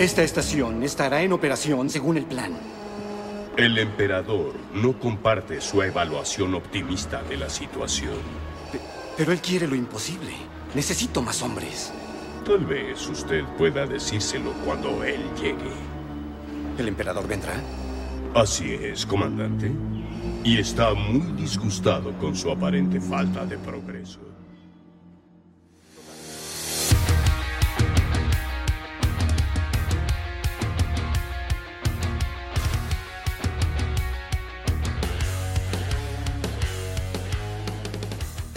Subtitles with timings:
[0.00, 2.56] Esta estación estará en operación según el plan.
[3.58, 8.16] El emperador no comparte su evaluación optimista de la situación.
[9.14, 10.32] pero él quiere lo imposible.
[10.74, 11.92] Necesito más hombres.
[12.46, 15.74] Tal vez usted pueda decírselo cuando él llegue.
[16.78, 17.60] ¿El emperador vendrá?
[18.34, 19.70] Así es, comandante.
[20.44, 24.29] Y está muy disgustado con su aparente falta de progreso.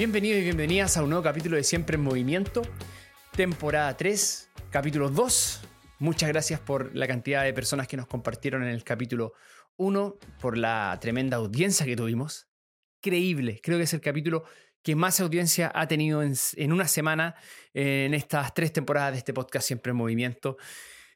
[0.03, 2.61] Bienvenidos y bienvenidas a un nuevo capítulo de Siempre en Movimiento,
[3.37, 5.61] temporada 3, capítulo 2.
[5.99, 9.31] Muchas gracias por la cantidad de personas que nos compartieron en el capítulo
[9.77, 12.49] 1, por la tremenda audiencia que tuvimos.
[13.01, 14.43] Increíble, creo que es el capítulo
[14.81, 17.35] que más audiencia ha tenido en, una semana
[17.73, 20.57] en estas tres temporadas de este podcast Siempre en Movimiento.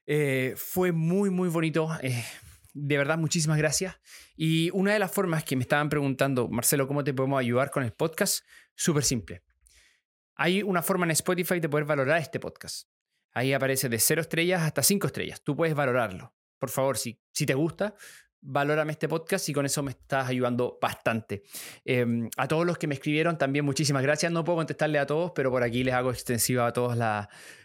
[0.05, 1.90] Eh, fue muy, muy bonito.
[2.02, 2.24] Eh,
[2.74, 3.98] de verdad, muchísimas gracias.
[4.38, 7.84] Y una de las formas que me estaban preguntando, Marcelo, ¿cómo te podemos ayudar con
[7.84, 8.46] el podcast?
[8.78, 9.42] Súper simple.
[10.36, 12.88] Hay una forma en Spotify de poder valorar este podcast.
[13.34, 15.42] Ahí aparece de cero estrellas hasta cinco estrellas.
[15.42, 16.34] Tú puedes valorarlo.
[16.60, 17.96] Por favor, si, si te gusta,
[18.40, 21.42] valórame este podcast y con eso me estás ayudando bastante.
[21.84, 24.32] Em, a todos los que me escribieron también muchísimas gracias.
[24.32, 26.96] No puedo contestarle a todos, pero por aquí les hago extensiva a todos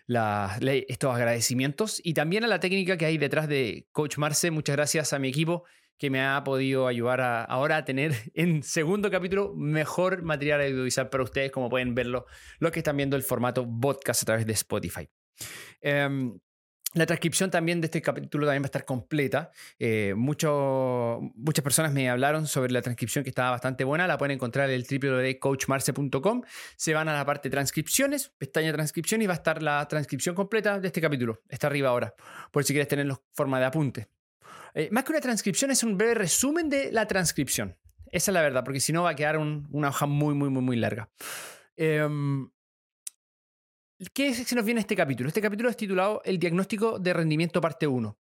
[0.09, 4.51] estos agradecimientos y también a la técnica que hay detrás de Coach Marce.
[4.51, 5.65] Muchas gracias a mi equipo
[5.98, 11.09] que me ha podido ayudar a, ahora a tener en segundo capítulo mejor material audiovisual
[11.11, 12.27] para ustedes, como pueden verlo,
[12.59, 15.09] los que están viendo el formato podcast a través de Spotify.
[15.81, 16.39] Em,
[16.95, 19.51] la transcripción también de este capítulo también va a estar completa.
[19.79, 20.51] Eh, muchas
[21.62, 24.06] personas me hablaron sobre la transcripción que estaba bastante buena.
[24.06, 26.43] La pueden encontrar en el www.coachmarce.com.
[26.77, 30.34] Se van a la parte de transcripciones, pestaña transcripción y va a estar la transcripción
[30.34, 31.41] completa de este capítulo.
[31.49, 32.15] Está arriba ahora,
[32.51, 34.09] por si quieres tenerlo forma de apunte.
[34.75, 37.77] Eh, más que una transcripción, es un breve resumen de la transcripción.
[38.11, 40.62] Esa es la verdad, porque si no va a quedar una hoja muy, muy, muy,
[40.62, 41.10] muy larga.
[41.77, 42.50] Em,
[44.12, 45.28] ¿Qué se nos viene este capítulo?
[45.28, 48.19] Este capítulo es titulado El diagnóstico de rendimiento parte 1.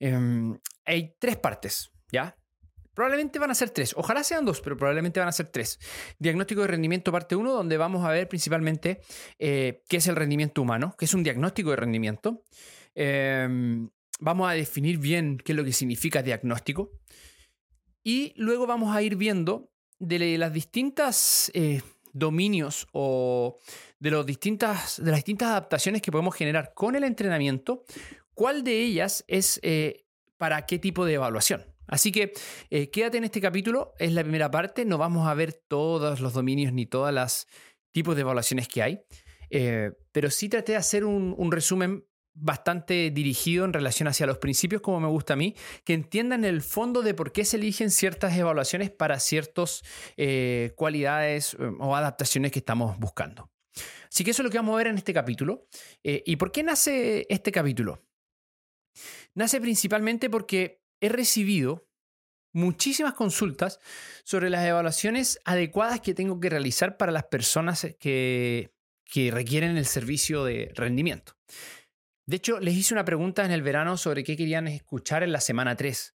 [0.00, 2.36] Em, hay tres partes, ¿ya?
[2.94, 3.94] Probablemente van a ser tres.
[3.96, 5.78] Ojalá sean dos, pero probablemente van a ser tres.
[6.18, 9.00] Diagnóstico de rendimiento parte 1, donde vamos a ver principalmente
[9.38, 12.42] eh, qué es el rendimiento humano, qué es un diagnóstico de rendimiento.
[12.94, 13.88] Em,
[14.22, 16.92] vamos a definir bien qué es lo que significa diagnóstico.
[18.04, 23.58] Y luego vamos a ir viendo de las distintas eh, dominios o
[23.98, 27.84] de, los distintas, de las distintas adaptaciones que podemos generar con el entrenamiento,
[28.32, 30.04] cuál de ellas es eh,
[30.36, 31.64] para qué tipo de evaluación.
[31.88, 32.32] Así que
[32.70, 36.32] eh, quédate en este capítulo, es la primera parte, no vamos a ver todos los
[36.32, 37.46] dominios ni todos los
[37.90, 39.00] tipos de evaluaciones que hay,
[40.12, 45.00] pero sí traté de hacer un resumen bastante dirigido en relación hacia los principios, como
[45.00, 45.54] me gusta a mí,
[45.84, 49.82] que entiendan el fondo de por qué se eligen ciertas evaluaciones para ciertas
[50.16, 53.50] eh, cualidades eh, o adaptaciones que estamos buscando.
[54.08, 55.66] Así que eso es lo que vamos a ver en este capítulo.
[56.04, 58.02] Eh, ¿Y por qué nace este capítulo?
[59.34, 61.88] Nace principalmente porque he recibido
[62.52, 63.78] muchísimas consultas
[64.24, 68.74] sobre las evaluaciones adecuadas que tengo que realizar para las personas que,
[69.06, 71.34] que requieren el servicio de rendimiento.
[72.26, 75.40] De hecho, les hice una pregunta en el verano sobre qué querían escuchar en la
[75.40, 76.16] semana 3.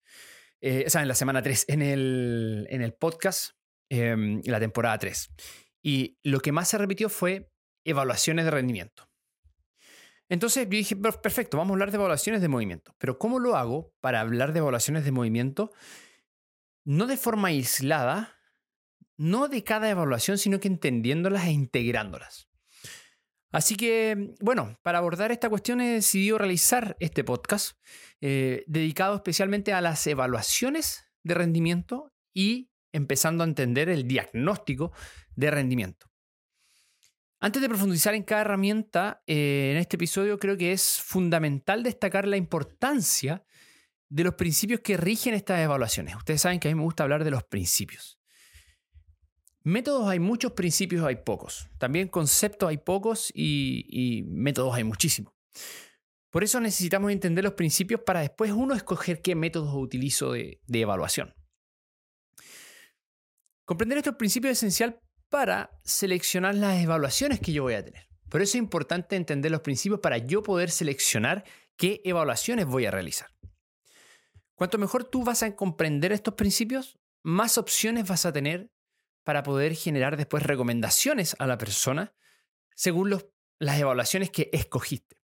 [0.61, 3.51] Eh, o sea, en la semana 3, en el, en el podcast,
[3.89, 5.29] en em, la temporada 3.
[5.81, 7.51] Y lo que más se repitió fue
[7.83, 9.09] evaluaciones de rendimiento.
[10.29, 12.95] Entonces yo dije, perfecto, vamos a hablar de evaluaciones de movimiento.
[12.97, 15.71] Pero ¿cómo lo hago para hablar de evaluaciones de movimiento?
[16.85, 18.39] No de forma aislada,
[19.17, 22.49] no de cada evaluación, sino que entendiéndolas e integrándolas.
[23.53, 27.77] Así que, bueno, para abordar esta cuestión he decidido realizar este podcast
[28.19, 34.91] eh, dedicado especialmente a las evaluaciones de rendimiento y empezando a entender el diagnóstico
[35.35, 36.07] de rendimiento.
[37.39, 42.27] Antes de profundizar en cada herramienta, eh, en este episodio creo que es fundamental destacar
[42.27, 43.45] la importancia
[44.09, 46.15] de los principios que rigen estas evaluaciones.
[46.15, 48.17] Ustedes saben que a mí me gusta hablar de los principios.
[49.63, 51.69] Métodos hay muchos, principios hay pocos.
[51.77, 55.33] También conceptos hay pocos y, métodos hay muchísimos.
[56.29, 60.81] Por eso necesitamos entender los principios para después uno escoger qué métodos utilizo de, de
[60.81, 61.33] evaluación.
[63.65, 64.99] Comprender estos principios es esencial
[65.29, 68.07] para seleccionar las evaluaciones que yo voy a tener.
[68.29, 71.45] Por eso es importante entender los principios para yo poder seleccionar
[71.77, 73.29] qué evaluaciones voy a realizar.
[74.55, 78.72] Cuanto mejor tú vas a comprender estos principios, más opciones vas a tener
[79.23, 82.13] para poder generar después recomendaciones a la persona
[82.75, 83.17] según
[83.59, 85.17] las evaluaciones que escogiste.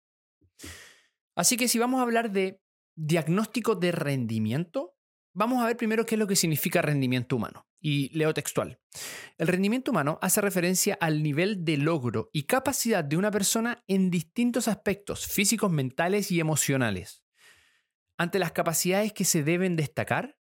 [1.34, 2.60] Así que si vamos a hablar de
[2.96, 4.96] diagnóstico de rendimiento,
[5.32, 7.66] vamos a ver primero qué es lo que significa rendimiento humano.
[7.80, 8.80] Y leo textual.
[9.36, 14.10] El rendimiento humano hace referencia al nivel de logro y capacidad de una persona en
[14.10, 17.22] distintos aspectos físicos, mentales y emocionales.
[18.16, 20.36] Ante las capacidades que se deben destacar,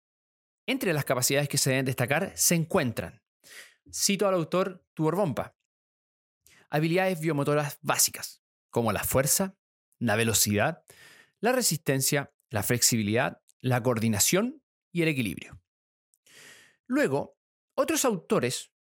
[0.67, 3.22] entre las capacidades que se deben destacar se encuentran,
[3.93, 5.57] cito al autor Tuor Bompa,
[6.71, 9.57] habilidades biomotoras básicas, como la fuerza,
[9.99, 10.83] la velocidad,
[11.41, 14.63] la resistencia, la flexibilidad, la coordinación
[14.93, 15.61] y el equilibrio.
[16.87, 17.37] Luego,
[17.75, 18.73] otros autores,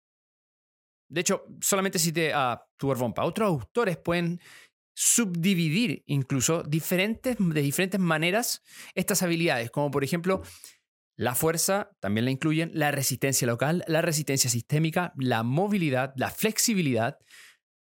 [1.08, 4.40] de hecho, solamente cité a Tuor Bompa, otros autores pueden
[4.94, 8.62] subdividir incluso diferentes, de diferentes maneras
[8.94, 10.42] estas habilidades, como por ejemplo
[11.22, 17.18] la fuerza, también la incluyen, la resistencia local, la resistencia sistémica, la movilidad, la flexibilidad,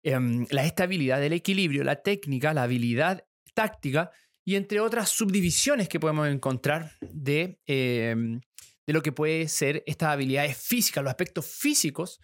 [0.04, 4.12] em, la estabilidad, el equilibrio, la técnica, la habilidad táctica
[4.46, 8.42] y entre otras subdivisiones que podemos encontrar de, em,
[8.86, 12.20] de lo que puede ser estas habilidades físicas, los aspectos físicos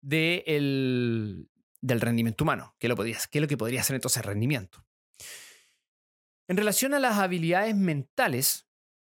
[0.00, 1.48] del
[1.82, 4.86] rendimiento humano, que, lo podría, que es lo que podría ser entonces rendimiento.
[6.46, 8.69] En relación a las habilidades mentales,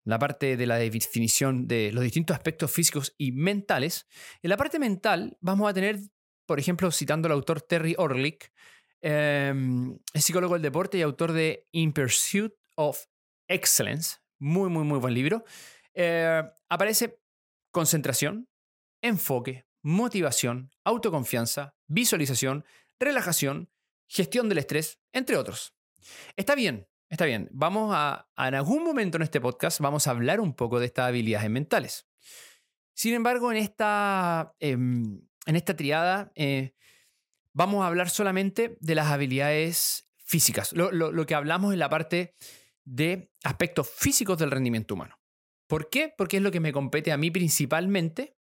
[0.04, 4.06] la parte de la definición de los distintos aspectos físicos y mentales,
[4.42, 5.98] en la parte mental vamos a tener,
[6.46, 8.52] por ejemplo, citando al autor Terry Orlick,
[9.00, 13.06] em, es psicólogo del deporte y autor de In Pursuit of
[13.48, 15.44] Excellence, muy, muy, muy buen libro,
[15.94, 17.20] eh, aparece
[17.70, 18.48] concentración,
[19.02, 22.64] enfoque, motivación, autoconfianza, visualización,
[22.98, 23.70] relajación,
[24.08, 25.74] gestión del estrés, entre otros.
[26.36, 30.40] Está bien, Está bien, vamos a, en algún momento en este podcast, vamos a hablar
[30.40, 32.08] un poco de estas habilidades mentales.
[32.94, 36.72] Sin embargo, en esta, em, en esta triada eh,
[37.52, 42.34] vamos a hablar solamente de las habilidades físicas, lo, lo que hablamos en la parte
[42.86, 45.20] de aspectos físicos del rendimiento humano.
[45.66, 46.14] ¿Por qué?
[46.16, 48.38] Porque es lo que me compete a mí principalmente.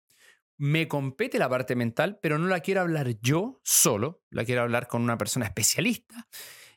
[0.59, 4.87] Me compete la parte mental, pero no la quiero hablar yo solo, la quiero hablar
[4.87, 6.29] con una persona especialista,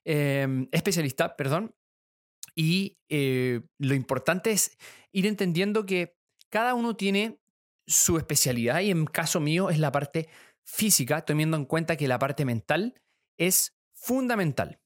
[0.04, 1.76] em, especialista, perdón,
[2.56, 4.78] y eh, lo importante es
[5.12, 6.16] ir entendiendo que
[6.50, 7.40] cada uno tiene
[7.88, 10.30] su especialidad y en caso mío es la parte
[10.66, 12.96] física, teniendo en cuenta que la parte mental
[13.38, 14.80] es fundamental.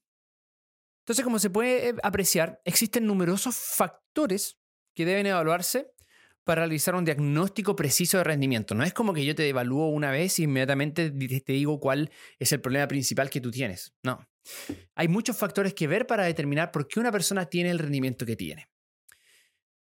[1.02, 4.58] Entonces, como se puede apreciar, existen numerosos factores
[4.94, 5.94] que deben evaluarse
[6.44, 8.74] para realizar un diagnóstico preciso de rendimiento.
[8.74, 12.10] No es como que yo te evalúo una vez y inmediatamente te digo cuál
[12.40, 13.94] es el problema principal que tú tienes.
[14.04, 14.26] No.
[14.96, 18.36] Hay muchos factores que ver para determinar por qué una persona tiene el rendimiento que
[18.36, 18.70] tiene.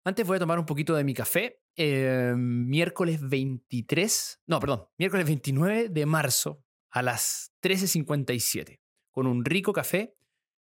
[0.04, 1.62] Antes voy a tomar un poquito de mi café.
[1.76, 8.80] Eh, miércoles 23, no, perdón, miércoles 29 de marzo a las 13.57
[9.10, 10.16] con un rico café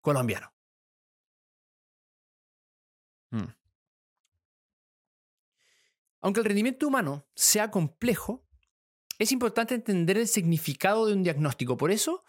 [0.00, 0.54] colombiano.
[3.30, 3.52] Mm.
[6.20, 8.46] Aunque el rendimiento humano sea complejo,
[9.18, 11.76] es importante entender el significado de un diagnóstico.
[11.76, 12.24] Por eso,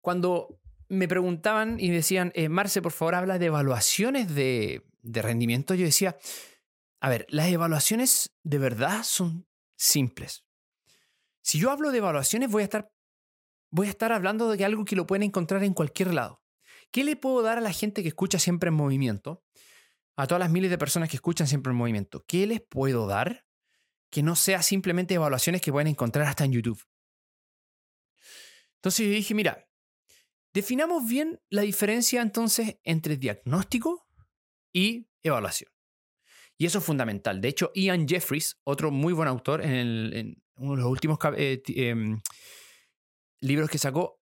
[0.00, 0.60] cuando
[0.92, 5.74] me preguntaban y decían, eh, Marce, por favor, habla de evaluaciones de, rendimiento.
[5.74, 6.18] Yo decía,
[7.00, 10.44] a ver, las evaluaciones de verdad son simples.
[11.40, 12.92] Si yo hablo de evaluaciones, voy a estar,
[13.70, 16.42] voy a estar hablando de algo que lo pueden encontrar en cualquier lado.
[16.90, 19.42] ¿Qué le puedo dar a la gente que escucha siempre en movimiento?
[20.16, 22.22] A todas las miles de personas que escuchan siempre en movimiento.
[22.28, 23.46] ¿Qué les puedo dar
[24.10, 26.84] que no sea simplemente evaluaciones que pueden encontrar hasta en YouTube?
[28.76, 29.71] Entonces yo dije, mira,
[30.52, 34.06] Definamos bien la diferencia entonces entre diagnóstico
[34.72, 35.70] y evaluación.
[36.58, 37.40] Y eso es fundamental.
[37.40, 42.20] De hecho, Ian Jeffries, otro muy buen autor en, uno de los últimos eh, em,
[43.40, 44.20] libros que sacó,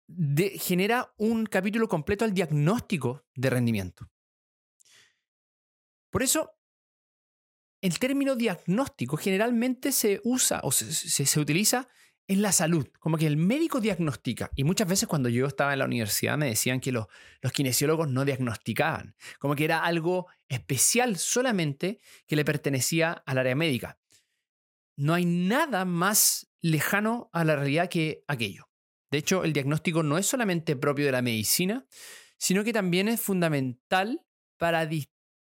[0.58, 4.10] genera un capítulo completo al diagnóstico de rendimiento.
[6.10, 6.52] Por eso,
[7.80, 11.88] el término diagnóstico generalmente se usa o se utiliza
[12.28, 14.50] en la salud, como que el médico diagnostica.
[14.56, 17.06] Y muchas veces cuando yo estaba en la universidad me decían que los,
[17.40, 23.54] los kinesiólogos no diagnosticaban, como que era algo especial solamente que le pertenecía al área
[23.54, 23.98] médica.
[24.96, 28.68] No hay nada más lejano a la realidad que aquello.
[29.10, 31.86] De hecho, el diagnóstico no es solamente propio de la medicina,
[32.38, 34.22] sino que también es fundamental
[34.58, 34.86] para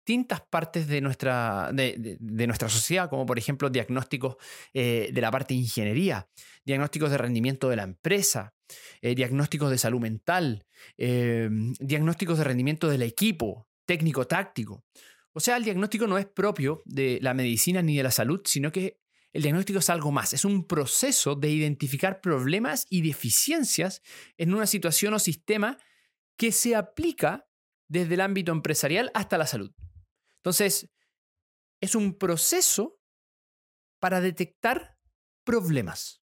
[0.06, 4.36] distintas partes de nuestra, de, nuestra sociedad, como por ejemplo diagnósticos
[4.72, 6.30] eh, de la parte de ingeniería,
[6.64, 8.54] diagnósticos de rendimiento de la empresa,
[9.02, 14.86] eh, diagnósticos de salud mental, eh, diagnósticos de rendimiento del equipo técnico-táctico.
[15.34, 18.72] O sea, el diagnóstico no es propio de la medicina ni de la salud, sino
[18.72, 19.00] que
[19.34, 24.04] el diagnóstico es algo más, es un proceso de identificar problemas y deficiencias
[24.38, 25.80] en una situación o sistema
[26.38, 27.48] que se aplica
[27.88, 29.72] desde el ámbito empresarial hasta la salud.
[30.46, 30.92] Entonces,
[31.82, 33.02] es un proceso
[34.00, 34.96] para detectar
[35.44, 36.22] problemas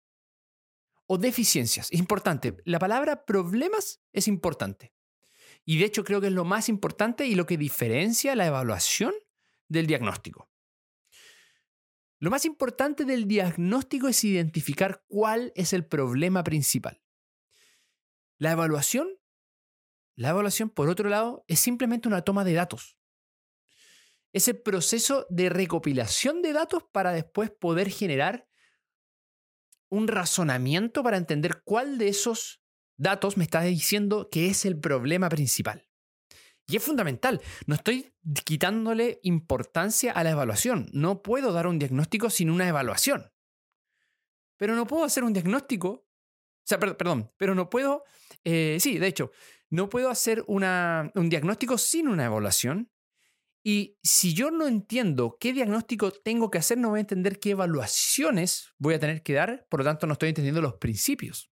[1.07, 1.87] o deficiencias.
[1.89, 2.55] Es importante.
[2.65, 4.93] La palabra problemas es importante.
[5.65, 9.11] Y de hecho creo que es lo más importante y lo que diferencia la evaluación
[9.67, 10.51] del diagnóstico.
[12.19, 17.01] Lo más importante del diagnóstico es identificar cuál es el problema principal.
[18.37, 19.09] La evaluación,
[20.15, 23.00] la evaluación por otro lado, es simplemente una toma de datos.
[24.33, 28.47] Es el proceso de recopilación de datos para después poder generar
[29.89, 32.61] un razonamiento para entender cuál de esos
[32.97, 35.87] datos me está diciendo que es el problema principal.
[36.67, 37.41] Y es fundamental.
[37.65, 38.13] No estoy
[38.45, 40.87] quitándole importancia a la evaluación.
[40.93, 43.33] No puedo dar un diagnóstico sin una evaluación.
[44.55, 45.89] Pero no puedo hacer un diagnóstico.
[45.89, 48.05] O sea, perdón, pero no puedo.
[48.45, 49.31] Eh, sí, de hecho,
[49.69, 52.89] no puedo hacer una, un diagnóstico sin una evaluación.
[53.63, 57.51] Y si yo no entiendo qué diagnóstico tengo que hacer, no voy a entender qué
[57.51, 59.67] evaluaciones voy a tener que dar.
[59.69, 61.51] Por lo tanto, no estoy entendiendo los principios.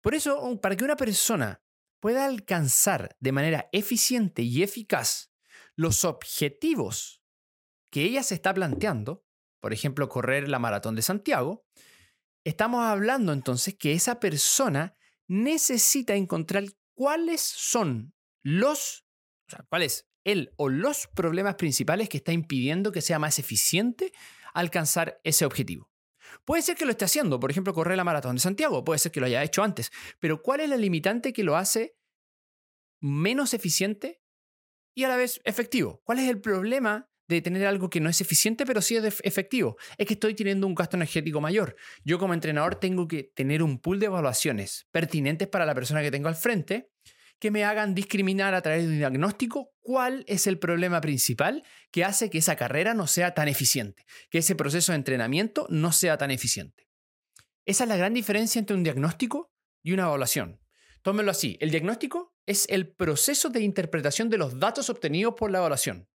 [0.00, 1.62] Por eso, para que una persona
[2.00, 5.32] pueda alcanzar de manera eficiente y eficaz
[5.76, 7.22] los objetivos
[7.90, 9.24] que ella se está planteando,
[9.60, 11.64] por ejemplo, correr la maratón de Santiago,
[12.42, 14.96] estamos hablando entonces que esa persona
[15.28, 19.04] necesita encontrar cuáles son los,
[19.48, 23.38] o sea, cuál es el o los problemas principales que está impidiendo que sea más
[23.38, 24.12] eficiente
[24.54, 25.90] alcanzar ese objetivo.
[26.44, 29.12] Puede ser que lo esté haciendo, por ejemplo, correr la maratón de Santiago, puede ser
[29.12, 31.96] que lo haya hecho antes, pero ¿cuál es la limitante que lo hace
[33.00, 34.22] menos eficiente
[34.94, 36.00] y a la vez efectivo?
[36.04, 39.76] ¿Cuál es el problema de tener algo que no es eficiente, pero sí es efectivo?
[39.98, 41.76] Es que estoy teniendo un gasto energético mayor.
[42.04, 46.10] Yo como entrenador tengo que tener un pool de evaluaciones pertinentes para la persona que
[46.10, 46.91] tengo al frente
[47.42, 52.04] que me hagan discriminar a través de un diagnóstico cuál es el problema principal que
[52.04, 56.16] hace que esa carrera no sea tan eficiente, que ese proceso de entrenamiento no sea
[56.16, 56.86] tan eficiente.
[57.66, 60.60] Esa es la gran diferencia entre un diagnóstico y una evaluación.
[61.02, 65.58] Tómenlo así, el diagnóstico es el proceso de interpretación de los datos obtenidos por la
[65.58, 66.08] evaluación.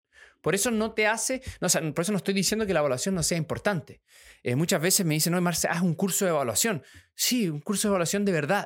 [0.47, 3.21] Por eso no te hace, no, por eso no estoy diciendo que la evaluación no
[3.21, 3.99] sea importante.
[4.43, 6.83] Eh, muchas veces me dicen, no, Marce, haz un curso de evaluación.
[7.15, 8.65] Sí, un curso de evaluación de verdad,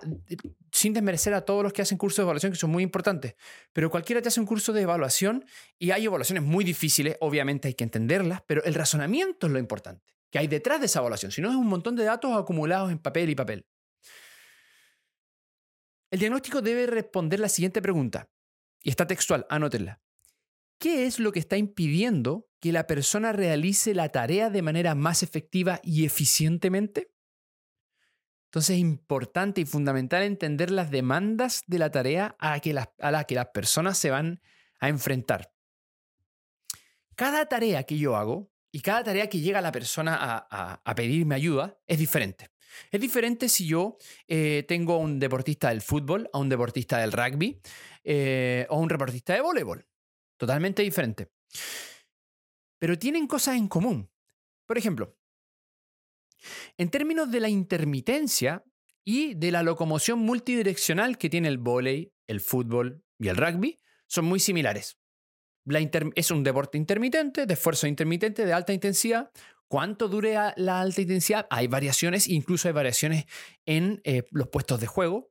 [0.71, 3.33] sin desmerecer a todos los que hacen cursos de evaluación, que son muy importantes.
[3.73, 5.43] Pero cualquiera te hace un curso de evaluación
[5.79, 10.13] y hay evaluaciones muy difíciles, obviamente hay que entenderlas, pero el razonamiento es lo importante,
[10.29, 11.31] que hay detrás de esa evaluación.
[11.31, 13.65] Si no, es un montón de datos acumulados en papel y papel.
[16.11, 18.29] El diagnóstico debe responder la siguiente pregunta,
[18.83, 19.99] y está textual, anótenla.
[20.81, 25.21] ¿Qué es lo que está impidiendo que la persona realice la tarea de manera más
[25.21, 27.11] efectiva y eficientemente?
[28.45, 32.59] Entonces es importante y fundamental entender las demandas de la tarea a,
[33.11, 34.41] la que las personas se van
[34.79, 35.53] a enfrentar.
[37.13, 40.17] Cada tarea que yo hago y cada tarea que llega a la persona
[40.49, 42.49] a, pedirme ayuda es diferente.
[42.89, 43.97] Es diferente si yo
[44.27, 47.61] eh, tengo un deportista del fútbol, a un deportista del rugby
[48.03, 49.85] eh, o un deportista de voleibol.
[50.41, 51.29] Totalmente diferente.
[52.79, 54.09] Pero tienen cosas en común.
[54.65, 55.15] Por ejemplo,
[56.79, 58.63] en términos de la intermitencia
[59.03, 64.25] y de la locomoción multidireccional que tiene el vóley, el fútbol y el rugby, son
[64.25, 64.97] muy similares.
[66.15, 69.29] es un deporte intermitente, de esfuerzo intermitente, de alta intensidad.
[69.67, 71.45] ¿Cuánto dure la alta intensidad?
[71.51, 73.25] Hay variaciones, incluso hay variaciones
[73.67, 75.30] en eh, los puestos de juego.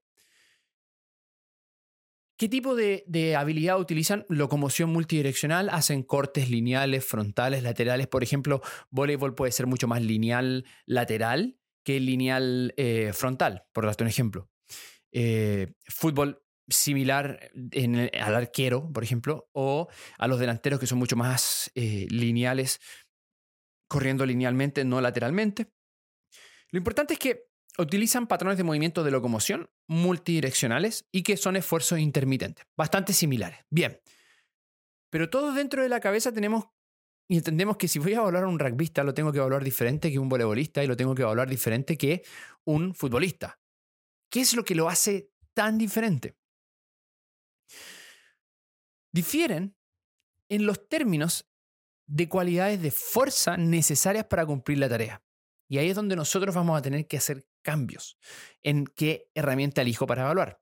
[2.40, 4.24] ¿Qué tipo de, habilidad utilizan?
[4.30, 8.06] Locomoción multidireccional, hacen cortes lineales, frontales, laterales.
[8.06, 14.04] Por ejemplo, voleibol puede ser mucho más lineal lateral que lineal eh, frontal, por darte
[14.04, 14.48] un ejemplo.
[15.12, 17.50] Eh, fútbol similar
[18.18, 22.80] al arquero, por ejemplo, o a los delanteros que son mucho más eh, lineales,
[23.86, 25.74] corriendo linealmente, no lateralmente.
[26.70, 31.98] Lo importante es que utilizan patrones de movimiento de locomoción multidireccionales y que son esfuerzos
[31.98, 33.60] intermitentes, bastante similares.
[33.70, 34.00] Bien,
[35.10, 36.66] pero todos dentro de la cabeza tenemos
[37.30, 40.10] y entendemos que si voy a evaluar a un rugbyista, lo tengo que evaluar diferente
[40.10, 42.24] que un voleibolista y lo tengo que evaluar diferente que
[42.64, 43.60] un futbolista.
[44.28, 46.36] ¿Qué es lo que lo hace tan diferente?
[49.12, 49.76] Difieren
[50.48, 51.48] en los términos
[52.08, 55.22] de cualidades de fuerza necesarias para cumplir la tarea.
[55.68, 58.18] Y ahí es donde nosotros vamos a tener que hacer cambios
[58.62, 60.60] en qué herramienta elijo para evaluar.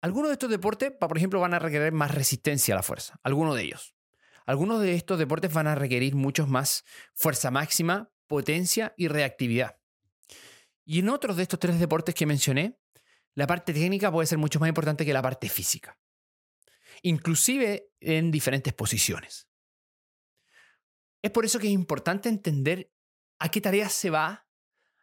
[0.00, 3.56] Algunos de estos deportes, por ejemplo, van a requerir más resistencia a la fuerza, algunos
[3.56, 3.94] de ellos.
[4.46, 9.78] Algunos de estos deportes van a requerir muchos más fuerza máxima, potencia y reactividad.
[10.84, 12.78] Y en otros de estos tres deportes que mencioné,
[13.34, 15.98] la parte técnica puede ser mucho más importante que la parte física,
[17.02, 19.48] inclusive en diferentes posiciones.
[21.22, 22.90] Es por eso que es importante entender
[23.38, 24.47] a qué tareas se va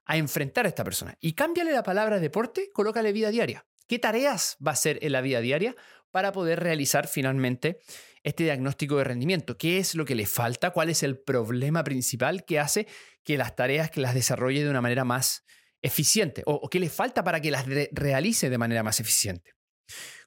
[0.05, 1.17] a enfrentar a esta persona.
[1.19, 3.65] Y cámbiale la palabra deporte, colócale vida diaria.
[3.87, 5.75] ¿Qué tareas va a hacer en la vida diaria
[6.11, 7.79] para poder realizar finalmente
[8.23, 9.57] este diagnóstico de rendimiento?
[9.57, 10.71] ¿Qué es lo que le falta?
[10.71, 12.87] ¿Cuál es el problema principal que hace
[13.23, 15.43] que las tareas que las desarrolle de una manera más
[15.81, 16.41] eficiente?
[16.45, 19.53] ¿O, qué le falta para que las realice de manera más eficiente?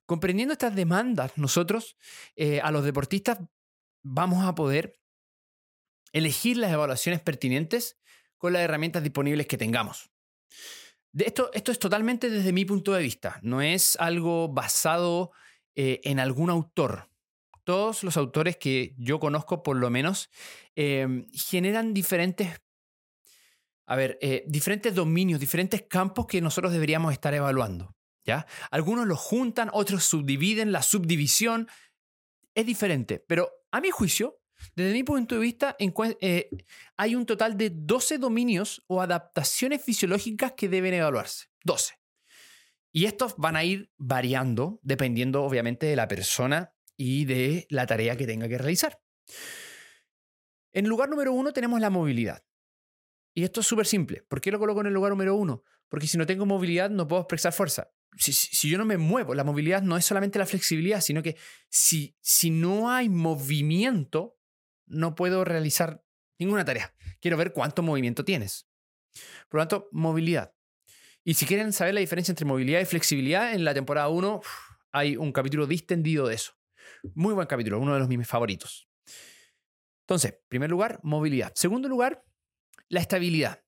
[0.07, 1.97] Comprendiendo estas demandas, nosotros
[2.37, 3.39] eh, a los deportistas
[4.03, 4.99] vamos a poder
[6.13, 7.98] elegir las evaluaciones pertinentes
[8.39, 10.11] con las herramientas disponibles que tengamos.
[11.13, 15.33] De esto, esto es totalmente desde mi punto de vista, no es algo basado
[15.75, 17.11] eh, en algún autor.
[17.65, 20.31] Todos los autores que yo conozco, por lo menos,
[20.75, 22.61] em, generan diferentes,
[23.87, 27.95] a ver, eh, diferentes dominios, diferentes campos que nosotros deberíamos estar evaluando.
[28.25, 28.47] ¿ya?
[28.71, 31.69] Algunos los juntan, otros subdividen, la subdivisión
[32.55, 34.38] es diferente, pero a mi juicio,
[34.75, 35.77] desde mi punto de vista,
[36.21, 36.51] eh,
[36.97, 41.47] hay un total de 12 dominios o adaptaciones fisiológicas que deben evaluarse.
[41.65, 41.95] 12.
[42.93, 48.17] Y estos van a ir variando dependiendo obviamente de la persona y de la tarea
[48.17, 49.01] que tenga que realizar.
[50.73, 52.45] En lugar número uno tenemos la movilidad.
[53.35, 54.25] Y esto es súper simple.
[54.29, 55.63] ¿Por qué lo coloco en el lugar número uno?
[55.89, 57.91] Porque si no tengo movilidad no puedo expresar fuerza.
[58.17, 61.37] Si, yo no me muevo, la movilidad no es solamente la flexibilidad, sino que
[61.69, 64.38] si, si no hay movimiento,
[64.89, 66.05] no puedo realizar
[66.39, 66.95] ninguna tarea.
[67.21, 68.69] Quiero ver cuánto movimiento tienes.
[69.49, 70.55] Por lo tanto, movilidad.
[71.25, 74.41] Y si quieren saber la diferencia entre movilidad y flexibilidad, en la temporada 1
[74.93, 76.53] hay un capítulo distendido de eso.
[77.15, 78.89] Muy buen capítulo, uno de los mis favoritos.
[80.03, 81.53] Entonces, primer lugar, movilidad.
[81.55, 82.25] Segundo lugar,
[82.89, 83.63] la estabilidad.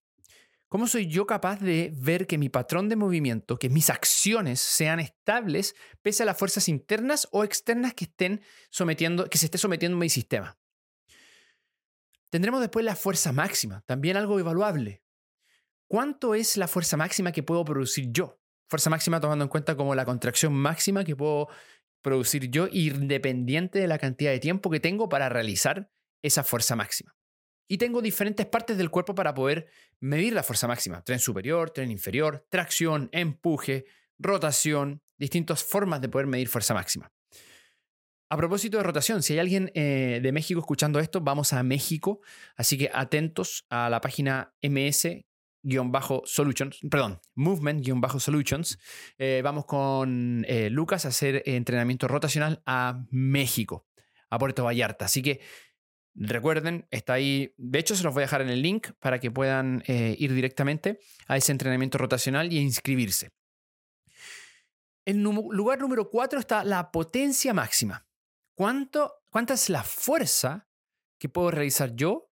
[0.68, 5.00] ¿Cómo soy yo capaz de ver que mi patrón de movimiento, que mis acciones sean
[5.00, 9.98] estables pese a las fuerzas internas o externas que estén sometiendo, que se esté sometiendo
[9.98, 10.59] mi sistema?
[12.30, 15.02] Tendremos después la fuerza máxima, también algo evaluable.
[15.88, 18.40] ¿Cuánto es la fuerza máxima que puedo producir yo?
[18.68, 21.48] Fuerza máxima tomando en cuenta como la contracción máxima que puedo
[22.02, 25.90] producir yo independiente de la cantidad de tiempo que tengo para realizar
[26.22, 27.16] esa fuerza máxima.
[27.68, 31.02] Y tengo diferentes partes del cuerpo para poder medir la fuerza máxima.
[31.02, 33.86] Tren superior, tren inferior, tracción, empuje,
[34.18, 37.12] rotación, distintas formas de poder medir fuerza máxima.
[38.32, 42.20] A propósito de rotación, si hay alguien eh, de México escuchando esto, vamos a México,
[42.54, 48.78] así que atentos a la página MS-solutions, perdón, movement-solutions.
[49.18, 53.88] Eh, vamos con eh, Lucas a hacer entrenamiento rotacional a México,
[54.30, 55.06] a Puerto Vallarta.
[55.06, 55.40] Así que
[56.14, 59.32] recuerden, está ahí, de hecho se los voy a dejar en el link para que
[59.32, 63.32] puedan ir directamente a ese entrenamiento rotacional y inscribirse.
[65.04, 68.06] En lugar número 4 está la potencia máxima.
[68.60, 70.68] ¿Cuánta es la fuerza
[71.18, 72.30] que puedo realizar yo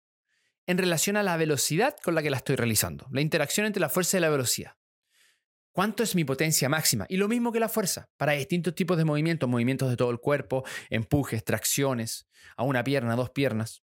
[0.65, 3.07] en relación a la velocidad con la que la estoy realizando?
[3.11, 4.77] La interacción entre la fuerza y la velocidad.
[5.73, 7.05] ¿Cuánto es mi potencia máxima?
[7.09, 10.21] Y lo mismo que la fuerza, para distintos tipos de movimientos, movimientos de todo el
[10.21, 13.83] cuerpo, empujes, tracciones, a una pierna, dos piernas.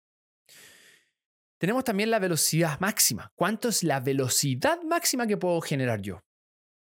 [1.59, 3.33] Tenemos también la velocidad máxima.
[3.35, 6.23] ¿Cuánto es la velocidad máxima que puedo generar yo?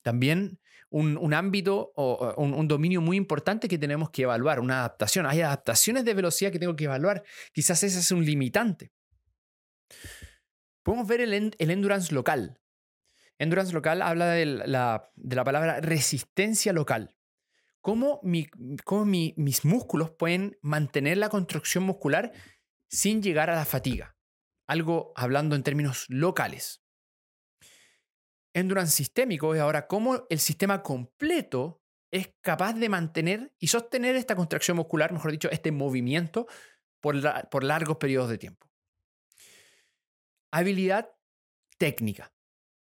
[0.02, 0.60] También
[0.92, 5.26] un, ámbito o un, dominio muy importante que tenemos que evaluar, una adaptación.
[5.26, 7.24] Hay adaptaciones de velocidad que tengo que evaluar.
[7.54, 8.92] Quizás ese es un limitante.
[10.84, 12.60] Podemos ver el, endurance local.
[13.38, 15.12] Endurance local habla de la,
[15.46, 17.16] palabra resistencia local.
[17.82, 18.22] Cómo,
[18.84, 22.34] cómo mis músculos pueden mantener la construcción muscular
[22.88, 24.16] sin llegar a la fatiga.
[24.68, 26.84] Algo hablando en términos locales
[28.54, 31.82] endurance sistémico es ahora cómo el sistema completo
[32.12, 36.48] es capaz de mantener y sostener esta contracción muscular, mejor dicho, este movimiento
[37.00, 37.16] por,
[37.50, 38.68] por largos periodos de tiempo.
[40.52, 41.12] Habilidad
[41.78, 42.34] técnica.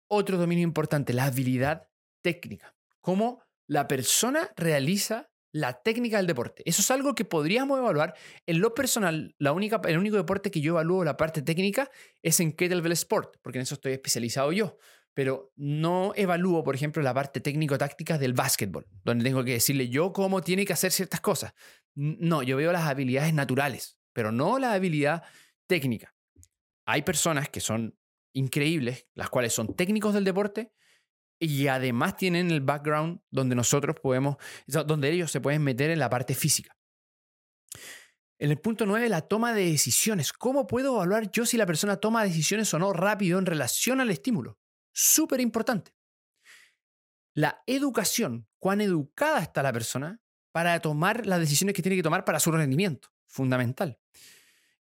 [0.07, 1.89] Otro dominio importante, la habilidad
[2.21, 2.75] técnica.
[3.01, 6.63] Cómo la persona realiza la técnica del deporte.
[6.65, 8.15] Eso es algo que podríamos evaluar.
[8.45, 11.89] En lo personal, la única, el único deporte que yo evalúo la parte técnica
[12.21, 14.77] es en Kettlebell Sport, porque en eso estoy especializado yo
[15.19, 20.13] pero no evalúo, por ejemplo, la parte técnico-táctica del básquetbol, donde tengo que decirle yo
[20.13, 21.53] cómo tiene que hacer ciertas cosas.
[21.93, 25.23] No, yo veo las habilidades naturales, pero no la habilidad
[25.67, 26.15] técnica.
[26.85, 27.99] Hay personas que son
[28.31, 30.71] increíbles, las cuales son técnicos del deporte
[31.37, 36.09] y además tienen el background donde nosotros podemos, donde ellos se pueden meter en la
[36.09, 36.77] parte física.
[38.39, 40.31] En el punto 9, la toma de decisiones.
[40.31, 44.11] ¿Cómo puedo evaluar yo si la persona toma decisiones o no rápido en relación al
[44.11, 44.57] estímulo?
[44.91, 45.91] Súper importante.
[47.33, 50.19] la educación, cuán educada está la persona
[50.51, 53.09] para tomar las decisiones que tiene que tomar para su rendimiento.
[53.27, 53.99] Fundamental.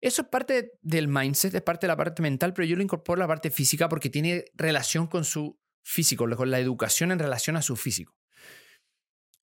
[0.02, 3.20] Eso es parte del mindset, es parte de la parte mental, pero yo lo incorporo
[3.20, 7.58] a la parte física porque tiene relación con su físico, con la educación en relación
[7.58, 8.16] a su físico.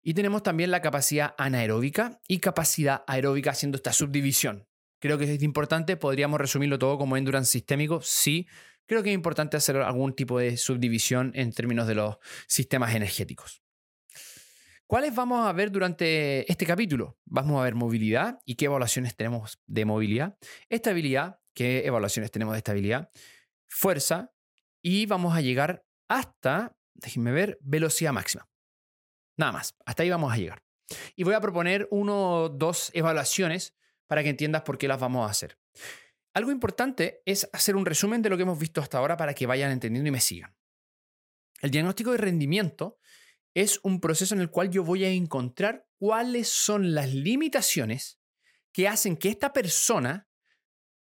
[0.02, 4.68] Y tenemos también la capacidad anaeróbica y capacidad aeróbica haciendo esta subdivisión.
[5.00, 8.46] Creo que es importante, podríamos resumirlo todo como endurance sistémico, sí.
[8.86, 12.16] Creo que es importante hacer algún tipo de subdivisión en términos de los
[12.46, 13.62] sistemas energéticos.
[14.86, 17.18] ¿Cuáles vamos a ver durante este capítulo?
[17.24, 20.36] Vamos a ver movilidad y qué evaluaciones tenemos de movilidad,
[20.68, 23.10] estabilidad, qué evaluaciones tenemos de estabilidad,
[23.66, 24.32] fuerza
[24.82, 28.46] y vamos a llegar hasta, déjenme ver, velocidad máxima.
[29.38, 30.62] Nada más, hasta ahí vamos a llegar.
[31.16, 33.74] Y voy a proponer uno o dos evaluaciones
[34.06, 35.58] para que entiendas por qué las vamos a hacer.
[36.34, 39.46] Algo importante es hacer un resumen de lo que hemos visto hasta ahora para que
[39.46, 40.54] vayan entendiendo y me sigan.
[41.62, 42.98] El diagnóstico de rendimiento
[43.54, 48.20] es un proceso en el cual yo voy a encontrar cuáles son las limitaciones
[48.72, 50.28] que hacen que esta persona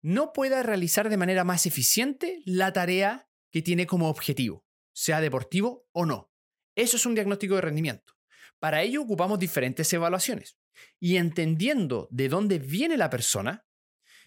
[0.03, 5.87] no pueda realizar de manera más eficiente la tarea que tiene como objetivo, sea deportivo
[5.93, 6.33] o no.
[6.75, 8.15] Eso es un diagnóstico de rendimiento.
[8.59, 10.59] Para ello ocupamos diferentes evaluaciones
[10.99, 13.65] y entendiendo de dónde viene la persona,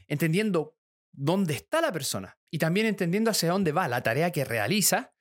[0.07, 0.77] entendiendo
[1.17, 5.13] dónde está la persona y también entendiendo hacia dónde va la tarea que realiza,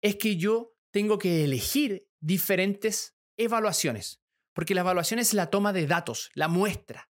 [0.00, 4.20] es que yo tengo que elegir diferentes evaluaciones,
[4.52, 7.10] porque la evaluación es la toma de datos, la muestra.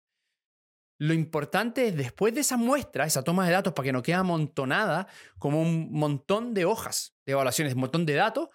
[0.99, 4.17] Lo importante es después de esa muestra, esa toma de datos, para que no quede
[4.17, 5.07] amontonada
[5.39, 8.49] como un montón de hojas de evaluaciones, un montón de datos,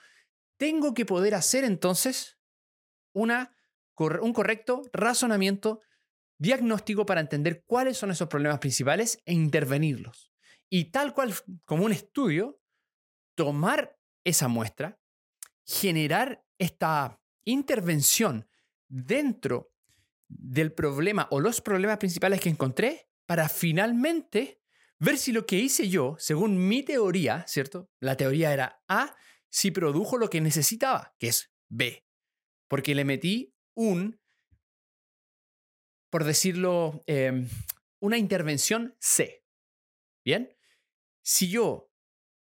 [0.57, 2.39] tengo que poder hacer entonces
[3.13, 3.55] una,
[3.97, 5.81] un correcto razonamiento
[6.41, 10.33] diagnóstico para entender cuáles son esos problemas principales e intervenirlos.
[10.69, 12.59] Y tal cual como un estudio,
[13.35, 14.99] tomar esa muestra,
[15.65, 18.47] generar esta intervención
[18.87, 19.71] dentro
[20.27, 24.61] del problema o los problemas principales que encontré para finalmente
[24.97, 27.91] ver si lo que hice yo, según mi teoría, ¿cierto?
[27.99, 29.15] La teoría era A,
[29.49, 32.03] si produjo lo que necesitaba, que es B.
[32.67, 34.20] Porque le metí un,
[36.11, 37.49] por decirlo, em,
[37.99, 39.43] una intervención C.
[40.23, 40.55] ¿Bien?
[41.23, 41.89] Si yo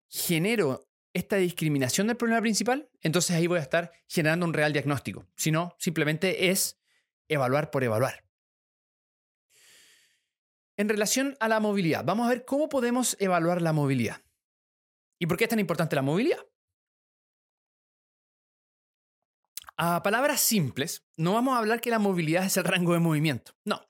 [0.08, 5.28] genero esta discriminación del problema principal, entonces ahí voy a estar generando un real diagnóstico.
[5.36, 6.80] Si no, simplemente es
[7.28, 8.24] evaluar por evaluar.
[10.76, 14.22] En relación a la movilidad, vamos a ver cómo podemos evaluar la movilidad.
[15.18, 16.44] ¿Y por qué es tan importante la movilidad?
[19.82, 23.52] A palabras simples, no vamos a hablar que la movilidad es el rango de movimiento.
[23.64, 23.80] No.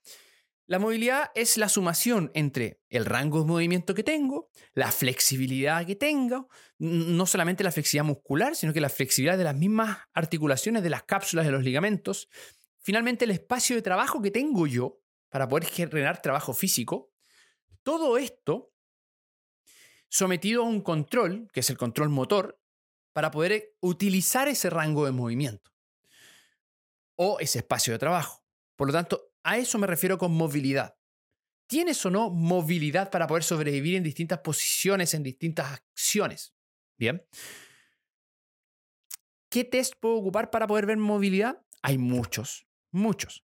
[0.68, 5.96] La movilidad es la sumación entre el rango de movimiento que tengo, la flexibilidad que
[5.96, 6.48] tengo,
[6.79, 11.03] no solamente la flexibilidad muscular, sino que la flexibilidad de las mismas articulaciones, de las
[11.03, 12.29] cápsulas, de los ligamentos.
[12.79, 17.11] Finalmente, el espacio de trabajo que tengo yo para poder generar trabajo físico.
[17.83, 18.72] Todo esto
[20.09, 22.61] sometido a un control, que es el control motor,
[23.12, 25.69] para poder utilizar ese rango de movimiento
[27.22, 28.42] o ese espacio de trabajo.
[28.76, 30.96] Por lo tanto, a eso me refiero con movilidad.
[31.68, 36.54] ¿Tienes o no movilidad para poder sobrevivir en distintas posiciones, en distintas acciones?
[36.98, 37.22] Bien.
[39.50, 41.62] ¿Qué test puedo ocupar para poder ver movilidad?
[41.83, 43.44] Hay muchos, muchos.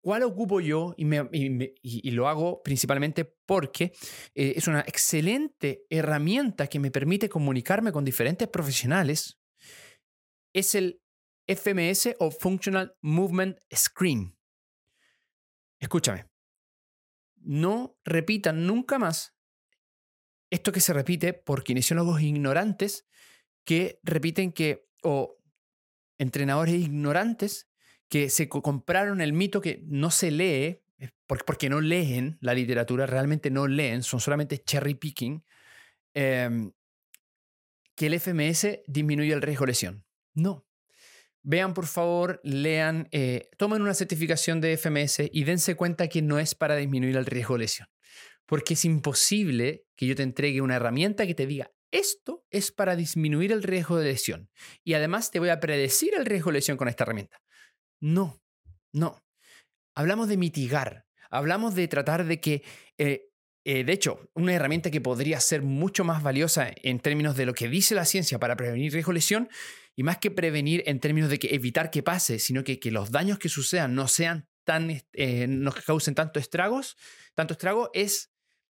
[0.00, 0.94] ¿Cuál ocupo yo?
[0.96, 3.92] Y, lo hago principalmente porque
[4.34, 9.38] eh, es una excelente herramienta que me permite comunicarme con diferentes profesionales.
[10.54, 11.01] Es el
[11.46, 14.36] FMS o Functional Movement Screen.
[15.78, 16.26] Escúchame,
[17.36, 19.36] no repitan nunca más
[20.52, 23.08] esto que se repite por kinesiólogos ignorantes
[23.64, 25.38] que repiten que, o
[26.18, 27.70] entrenadores ignorantes
[28.10, 30.84] que se compraron el mito que no se lee,
[31.46, 35.42] porque no leen la literatura, realmente no leen, son solamente cherry picking,
[36.12, 36.72] em,
[37.96, 40.04] que el FMS disminuye el riesgo de lesión.
[40.34, 40.66] No,
[41.42, 46.38] Vean, por favor, lean, eh, tomen una certificación de FMS y dense cuenta que no
[46.38, 47.88] es para disminuir el riesgo de lesión.
[48.46, 52.96] Porque es imposible que yo te entregue una herramienta que te diga, esto es para
[52.96, 54.50] disminuir el riesgo de lesión.
[54.84, 57.42] Y además te voy a predecir el riesgo de lesión con esta herramienta.
[58.00, 58.40] No,
[58.92, 59.22] no.
[59.94, 62.62] Hablamos de mitigar, hablamos de tratar de que
[62.98, 63.32] eh,
[63.64, 67.54] eh, de hecho, una herramienta que podría ser mucho más valiosa en términos de lo
[67.54, 69.48] que dice la ciencia para prevenir riesgo de lesión,
[69.96, 73.10] y más que prevenir en términos de que evitar que pase, sino que, que los
[73.10, 76.96] daños que sucedan no sean tan, eh, no causen tanto estragos,
[77.34, 78.32] tanto estrago, es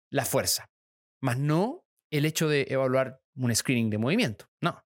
[0.09, 0.71] la fuerza,
[1.21, 4.49] más no el hecho de evaluar un screening de movimiento.
[4.61, 4.83] No.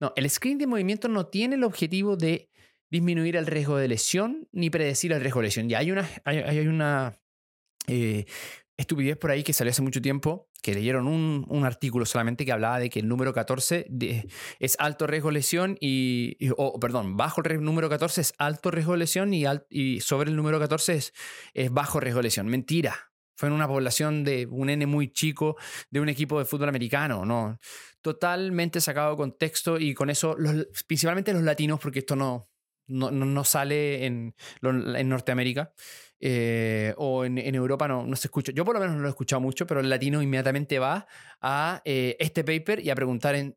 [0.00, 2.50] No, el screening de movimiento no tiene el objetivo de
[2.90, 5.68] disminuir el riesgo de lesión ni predecir el riesgo de lesión.
[5.68, 7.18] Ya hay una, hay, una
[7.86, 8.26] eh,
[8.76, 12.78] estupidez por ahí que salió hace mucho tiempo, que leyeron un, artículo solamente que hablaba
[12.78, 13.88] de que el número 14
[14.60, 18.92] es alto riesgo de lesión y, o perdón, bajo el número 14 es alto riesgo
[18.92, 21.12] de lesión y, y sobre el número 14 es,
[21.52, 22.46] es bajo riesgo de lesión.
[22.46, 22.94] Mentira.
[23.34, 25.56] Fue en una población de un N muy chico
[25.90, 27.58] de un equipo de fútbol americano, ¿no?
[28.00, 30.36] Totalmente sacado de contexto y con eso,
[30.86, 32.50] principalmente los latinos, porque esto no,
[32.86, 35.72] no, sale en, en Norteamérica
[36.24, 38.52] eh, o en, Europa no, no se escucha.
[38.52, 41.08] Yo por lo menos no lo he escuchado mucho, pero el latino inmediatamente va
[41.40, 43.56] a eh, este paper y a preguntar en,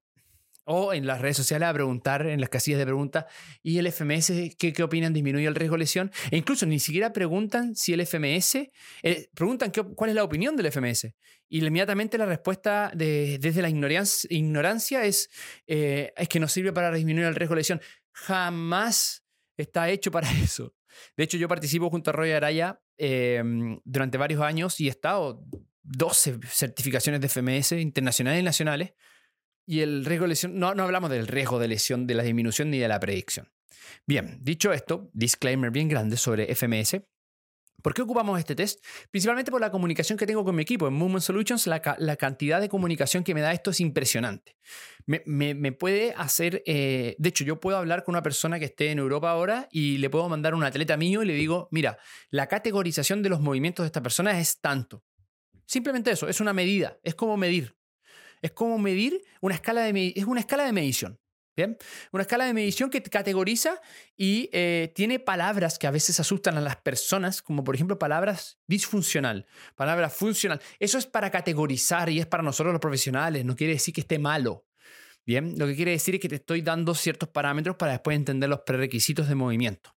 [0.64, 3.26] o en las redes sociales a preguntar en las casillas de preguntas
[3.62, 5.14] y el FMS, ¿qué, qué opinan?
[5.14, 6.12] ¿Disminuye el riesgo de lesión?
[6.32, 8.56] E incluso ni siquiera preguntan si el FMS,
[9.04, 11.14] eh, preguntan qué, cuál es la opinión del FMS.
[11.48, 15.30] Y inmediatamente la respuesta de, desde la ignorancia, ignorancia es,
[15.68, 17.82] es que no sirve para disminuir el riesgo de lesión.
[18.12, 19.24] Jamás
[19.56, 20.75] está hecho para eso.
[21.18, 25.44] De hecho, yo participo junto a Roy Araya em, durante varios años y he estado
[25.84, 28.94] 12 certificaciones de FMS internacionales y nacionales.
[29.68, 32.70] Y el riesgo de lesión, no, no hablamos del riesgo de lesión, de la disminución
[32.70, 33.52] ni de la predicción.
[34.06, 37.02] Bien, dicho esto, disclaimer bien grande sobre FMS.
[37.82, 38.84] ¿Por qué ocupamos este test?
[39.12, 40.88] Principalmente por la comunicación que tengo con mi equipo.
[40.88, 44.58] En Movement Solutions la, cantidad de comunicación que me da esto es impresionante.
[45.06, 49.00] Me, puede hacer, eh, de hecho yo puedo hablar con una persona que esté en
[49.00, 52.00] Europa ahora y le puedo mandar un atleta mío y le digo, mira,
[52.32, 55.04] la categorización de los movimientos de esta persona es tanto.
[55.68, 57.76] Simplemente eso, es una medida, es como medir.
[58.42, 61.20] Es como medir una escala de, es una escala de medición.
[61.56, 61.78] Bien,
[62.12, 63.80] una escala de medición que categoriza
[64.18, 68.60] y eh, tiene palabras que a veces asustan a las personas, como por ejemplo palabras
[68.68, 70.62] disfuncional, palabras funcional.
[70.80, 74.20] Eso es para categorizar y es para nosotros los profesionales, no quiere decir que esté
[74.20, 74.66] malo.
[75.26, 78.50] Bien, lo que quiere decir es que te estoy dando ciertos parámetros para después entender
[78.50, 79.96] los prerequisitos de movimiento.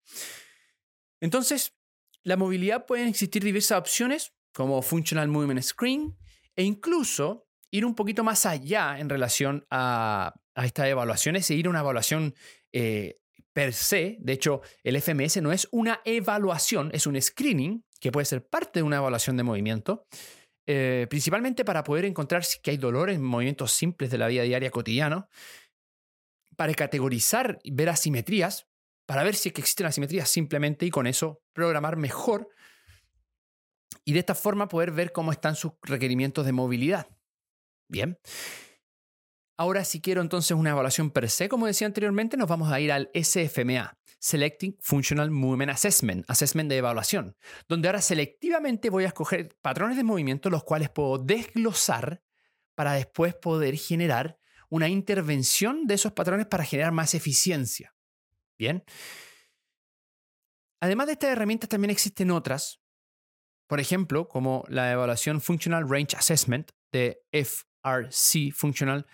[1.20, 1.74] Entonces,
[2.22, 6.16] la movilidad pueden existir diversas opciones, como Functional Movement Screen,
[6.54, 11.68] e incluso ir un poquito más allá en relación a a estas evaluaciones e ir
[11.68, 12.34] una evaluación
[12.72, 13.18] eh,
[13.52, 14.16] per se.
[14.18, 18.80] De hecho, el FMS no es una evaluación, es un screening que puede ser parte
[18.80, 20.06] de una evaluación de movimiento,
[20.66, 24.70] eh, principalmente para poder encontrar si hay dolor en movimientos simples de la vida diaria
[24.70, 25.28] cotidiana,
[26.56, 28.66] para categorizar y ver asimetrías,
[29.06, 32.48] para ver si existen asimetrías simplemente y con eso programar mejor
[34.04, 37.08] y de esta forma poder ver cómo están sus requerimientos de movilidad.
[37.88, 38.18] Bien.
[39.58, 42.92] Ahora, si quiero entonces una evaluación per se, como decía anteriormente, nos vamos a ir
[42.92, 47.36] al SFMA, Selecting Functional Movement Assessment, assessment de evaluación,
[47.68, 52.22] donde ahora selectivamente voy a escoger patrones de movimiento los cuales puedo desglosar
[52.74, 54.38] para después poder generar
[54.68, 57.94] una intervención de esos patrones para generar más eficiencia.
[58.58, 58.84] Bien.
[60.80, 62.80] Además de estas herramientas, también existen otras,
[63.66, 69.06] por ejemplo, como la evaluación Functional Range Assessment de FRC Functional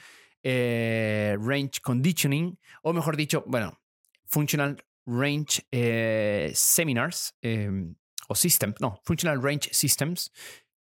[0.43, 3.81] eh, range Conditioning, o mejor dicho, bueno,
[4.27, 7.95] Functional Range eh, Seminars em,
[8.29, 10.33] o Systems, no, Functional Range Systems,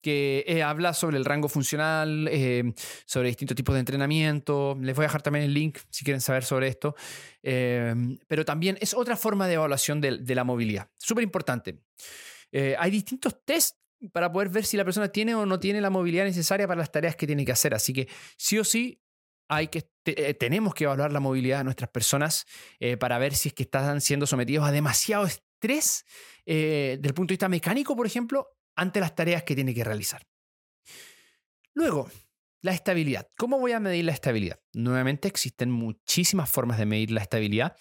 [0.03, 2.73] que eh, habla sobre el rango funcional, em,
[3.05, 4.79] sobre distintos tipos de entrenamiento.
[4.81, 6.95] Les voy a dejar también el link si quieren saber sobre esto.
[7.43, 10.91] Em, pero también es otra forma de evaluación de, la movilidad.
[10.97, 11.83] Súper importante.
[12.53, 13.79] hay distintos tests
[14.13, 16.91] para poder ver si la persona tiene o no tiene la movilidad necesaria para las
[16.91, 17.75] tareas que tiene que hacer.
[17.75, 19.01] Así que sí o sí
[19.51, 22.47] hay que, eh, tenemos que evaluar la movilidad de nuestras personas
[22.79, 26.07] eh, para ver si es que están siendo sometidos a demasiado estrés
[26.47, 29.83] eh, desde el punto de vista mecánico, por ejemplo, ante las tareas que tiene que
[29.83, 30.25] realizar.
[31.75, 32.09] Luego,
[32.63, 33.29] la estabilidad.
[33.37, 34.61] ¿Cómo voy a medir la estabilidad?
[34.73, 37.77] Nuevamente existen muchísimas formas de medir la estabilidad,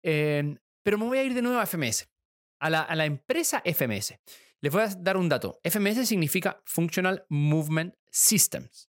[0.00, 2.08] pero me voy a ir de nuevo a FMS,
[2.58, 4.14] a la, a la empresa FMS.
[4.60, 5.60] Les voy a dar un dato.
[5.62, 8.88] FMS significa Functional Movement Systems,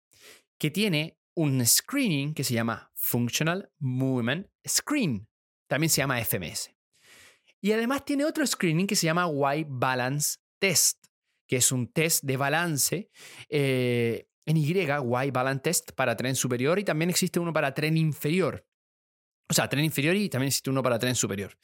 [0.58, 5.28] que tiene un screening que se llama Functional Movement Screen.
[5.68, 6.72] También se llama FMS.
[7.62, 11.08] Y además tiene otro screening que se llama Y Balance Test,
[11.48, 13.10] que es un test de balance
[13.50, 17.98] eh, en Y, Y Balance Test para tren superior y también existe uno para tren
[17.98, 18.68] inferior.
[19.50, 21.58] O sea, tren inferior y también existe uno para tren superior.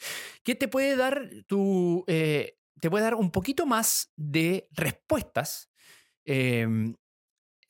[0.44, 1.30] Que te puede dar
[2.08, 5.70] eh, te puede dar un poquito más de respuestas
[6.26, 6.96] em,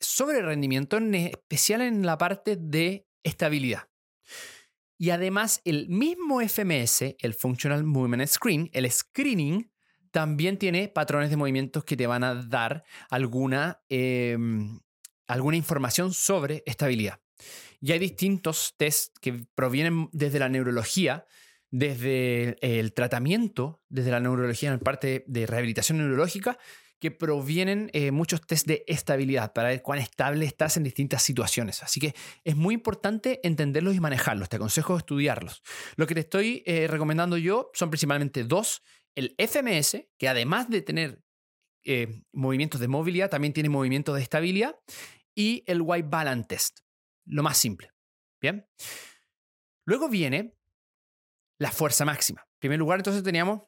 [0.02, 3.88] sobre rendimiento, en especial en la parte de estabilidad.
[4.98, 9.70] Y además, el mismo FMS, el Functional Movement Screen, el screening,
[10.12, 14.78] también tiene patrones de movimientos que te van a dar alguna, em,
[15.26, 17.18] alguna información sobre estabilidad.
[17.80, 21.26] Y hay distintos test que provienen desde la neurología,
[21.70, 26.58] desde el tratamiento, desde la neurología en parte de rehabilitación neurológica,
[27.02, 31.82] que provienen eh, muchos test de estabilidad para ver cuán estable estás en distintas situaciones.
[31.82, 34.48] Así que es muy importante entenderlos y manejarlos.
[34.48, 35.64] Te aconsejo estudiarlos.
[35.96, 38.84] Lo que te estoy eh, recomendando yo son principalmente dos.
[39.16, 41.24] El FMS, que además de tener
[41.82, 44.78] eh, movimientos de movilidad, también tiene movimientos de estabilidad.
[45.34, 46.78] Y el White Balance Test,
[47.26, 47.90] lo más simple.
[48.40, 48.64] Bien.
[49.86, 50.56] Luego viene
[51.58, 52.42] la fuerza máxima.
[52.42, 53.62] En primer lugar, entonces teníamos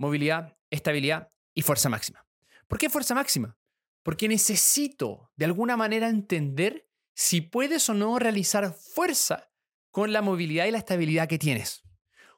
[0.00, 2.25] movilidad, estabilidad y fuerza máxima.
[2.68, 3.56] ¿Por qué fuerza máxima?
[4.02, 9.50] Porque necesito de alguna manera entender si puedes o no realizar fuerza
[9.90, 11.82] con la movilidad y la estabilidad que tienes.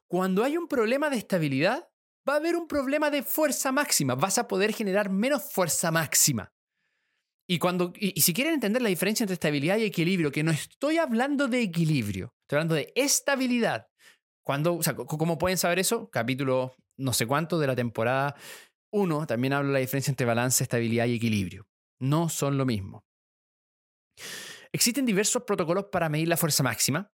[0.07, 1.89] Cuando hay un problema de estabilidad,
[2.27, 4.15] va a haber un problema de fuerza máxima.
[4.15, 6.53] Vas a poder generar menos fuerza máxima.
[7.47, 10.97] Y, cuando, y, si quieren entender la diferencia entre estabilidad y equilibrio, que no estoy
[10.97, 13.87] hablando de equilibrio, estoy hablando de estabilidad.
[14.43, 16.09] Cuando, ¿Cómo pueden saber eso?
[16.09, 18.35] Capítulo no sé cuánto de la temporada
[18.91, 21.67] uno también habla de la diferencia entre balance, estabilidad y equilibrio.
[21.99, 23.05] No son lo mismo.
[24.71, 27.11] Existen diversos protocolos para medir la fuerza máxima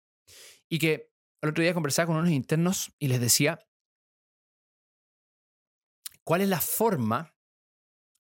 [0.68, 3.58] y que el otro día conversaba con unos internos y les decía
[6.24, 7.35] cuál es la forma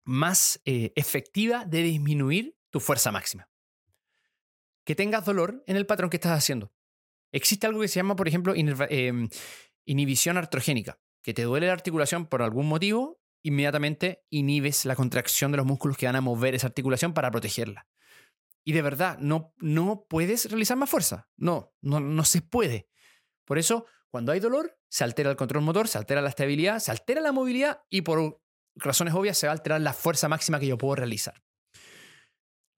[0.04, 3.48] más eh, efectiva de disminuir tu fuerza máxima.
[4.84, 6.72] Que tengas dolor en el patrón que estás haciendo.
[7.32, 9.28] Existe algo que se llama, por ejemplo, em,
[9.86, 15.58] inhibición artrogénica, que te duele la articulación por algún motivo inmediatamente inhibes la contracción de
[15.58, 17.86] los músculos que van a mover esa articulación para protegerla.
[18.64, 21.28] Y de verdad, no, no puedes realizar más fuerza.
[21.36, 22.88] No, no, no se puede.
[23.44, 26.90] Por eso, cuando hay dolor, se altera el control motor, se altera la estabilidad, se
[26.90, 28.40] altera la movilidad y por
[28.76, 31.42] razones obvias se va a alterar la fuerza máxima que yo puedo realizar.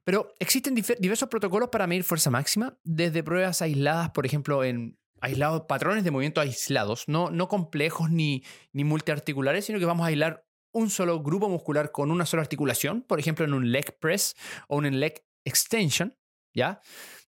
[0.05, 5.62] Pero existen diversos protocolos para medir fuerza máxima, desde pruebas aisladas, por ejemplo, en aislados,
[5.66, 10.44] patrones de movimiento aislados, no, no complejos ni, ni multiarticulares, sino que vamos a aislar
[10.74, 14.34] un solo grupo muscular con una sola articulación, por ejemplo en un leg press
[14.68, 16.14] o en un leg extension,
[16.52, 16.80] ¿ya?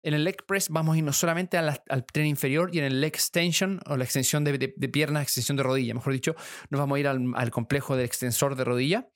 [0.03, 3.13] En el leg press vamos a irnos solamente al tren inferior y en el leg
[3.13, 6.35] extension o la extensión de, pierna, extensión de rodilla, mejor dicho,
[6.69, 9.09] nos vamos a ir al, complejo del extensor de rodilla.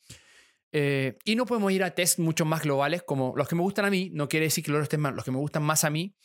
[0.72, 3.86] Eh, y no podemos ir a test mucho más globales como los que me gustan
[3.86, 5.90] a mí, no quiere decir que los estén más, los que me gustan más a
[5.90, 6.16] mí,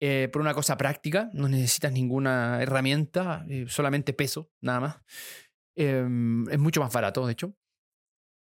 [0.00, 4.96] eh, por una cosa práctica, no necesitas ninguna herramienta, eh, solamente peso, nada más.
[5.76, 7.56] Em, es mucho más barato, de hecho.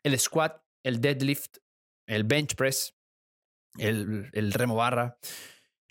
[0.04, 1.58] El squat, el deadlift,
[2.06, 2.96] el bench press,
[3.78, 5.18] el, el remo barra.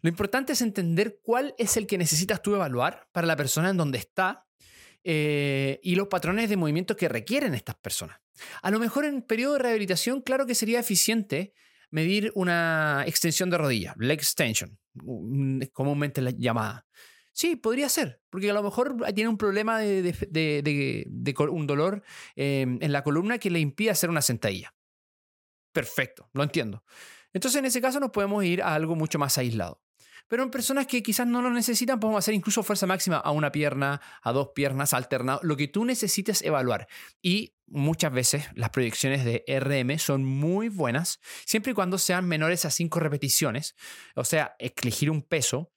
[0.02, 3.76] Lo importante es entender cuál es el que necesitas tú evaluar para la persona en
[3.76, 4.46] donde está
[5.08, 8.18] eh, y los patrones de movimiento que requieren estas personas.
[8.60, 11.54] A lo mejor en periodo de rehabilitación, claro que sería eficiente
[11.90, 14.78] medir una extensión de rodilla, leg extension,
[15.72, 16.86] comúnmente la llamada.
[17.36, 21.06] Sí, podría ser, porque a lo mejor tiene un problema de,
[21.50, 22.02] un dolor
[22.34, 24.74] em, en la columna que le impide hacer una sentadilla.
[25.70, 26.82] Perfecto, lo entiendo.
[27.34, 29.82] Entonces, en ese caso, nos podemos ir a algo mucho más aislado.
[30.28, 33.52] Pero en personas que quizás no lo necesitan, podemos hacer incluso fuerza máxima a una
[33.52, 36.88] pierna, a dos piernas, alternado, lo que tú necesites evaluar.
[37.20, 42.64] Y muchas veces las proyecciones de RM son muy buenas, siempre y cuando sean menores
[42.64, 43.76] a cinco repeticiones.
[44.14, 45.70] O sea, elegir un peso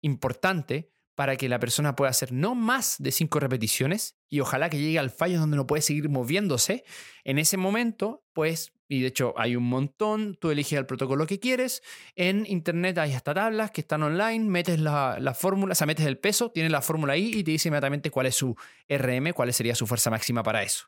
[0.00, 4.78] importante para que la persona pueda hacer no más de cinco repeticiones y ojalá que
[4.78, 6.84] llegue al fallo donde no puede seguir moviéndose.
[7.22, 11.38] En ese momento, pues, y de hecho hay un montón, tú eliges el protocolo que
[11.38, 11.82] quieres.
[12.16, 16.18] En internet hay hasta tablas que están online, metes la, fórmula, o sea, metes el
[16.18, 18.56] peso, tienes la fórmula ahí y te dice inmediatamente cuál es su
[18.88, 20.86] RM, cuál sería su fuerza máxima para eso.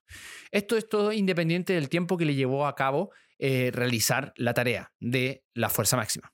[0.51, 4.93] Esto es todo independiente del tiempo que le llevó a cabo eh, realizar la tarea
[5.01, 6.33] de la fuerza máxima.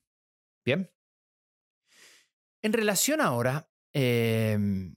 [0.64, 0.92] Bien.
[2.62, 4.94] En relación ahora Em,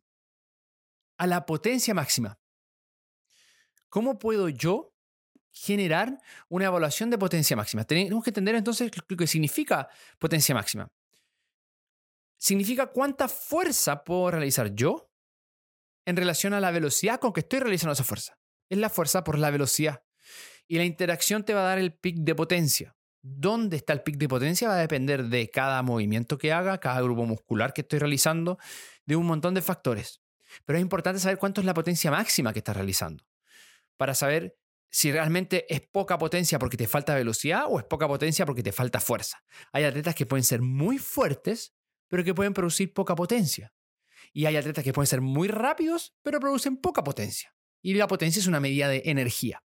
[1.17, 2.39] a la potencia máxima.
[3.89, 4.93] ¿Cómo puedo yo
[5.51, 6.17] generar
[6.49, 7.85] una evaluación de potencia máxima?
[7.85, 9.87] Tenemos que entender entonces lo que significa
[10.19, 10.91] potencia máxima.
[12.37, 15.11] Significa cuánta fuerza puedo realizar yo
[16.05, 18.37] en relación a la velocidad con que estoy realizando esa fuerza.
[18.69, 20.03] Es la fuerza por la velocidad.
[20.67, 22.95] Y la interacción te va a dar el pic de potencia.
[23.25, 24.67] ¿Dónde está el pic de potencia?
[24.67, 28.57] Va a depender de cada movimiento que haga, cada grupo muscular que estoy realizando,
[29.05, 30.21] de un montón de factores.
[30.65, 33.23] Pero es importante saber cuánto es la potencia máxima que estás realizando
[33.95, 34.57] para saber
[34.89, 38.73] si realmente es poca potencia porque te falta velocidad o es poca potencia porque te
[38.73, 39.41] falta fuerza.
[39.71, 41.73] Hay atletas que pueden ser muy fuertes,
[42.09, 43.73] pero que pueden producir poca potencia.
[44.33, 47.55] Y hay atletas que pueden ser muy rápidos, pero producen poca potencia.
[47.81, 49.63] Y la potencia es una medida de energía.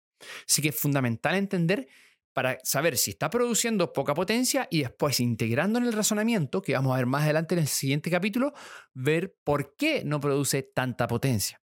[0.49, 1.87] Así que es fundamental entender
[2.33, 6.95] para saber si está produciendo poca potencia y después integrando en el razonamiento, que vamos
[6.95, 8.53] a ver más adelante en el siguiente capítulo,
[8.95, 11.61] ver por qué no produce tanta potencia.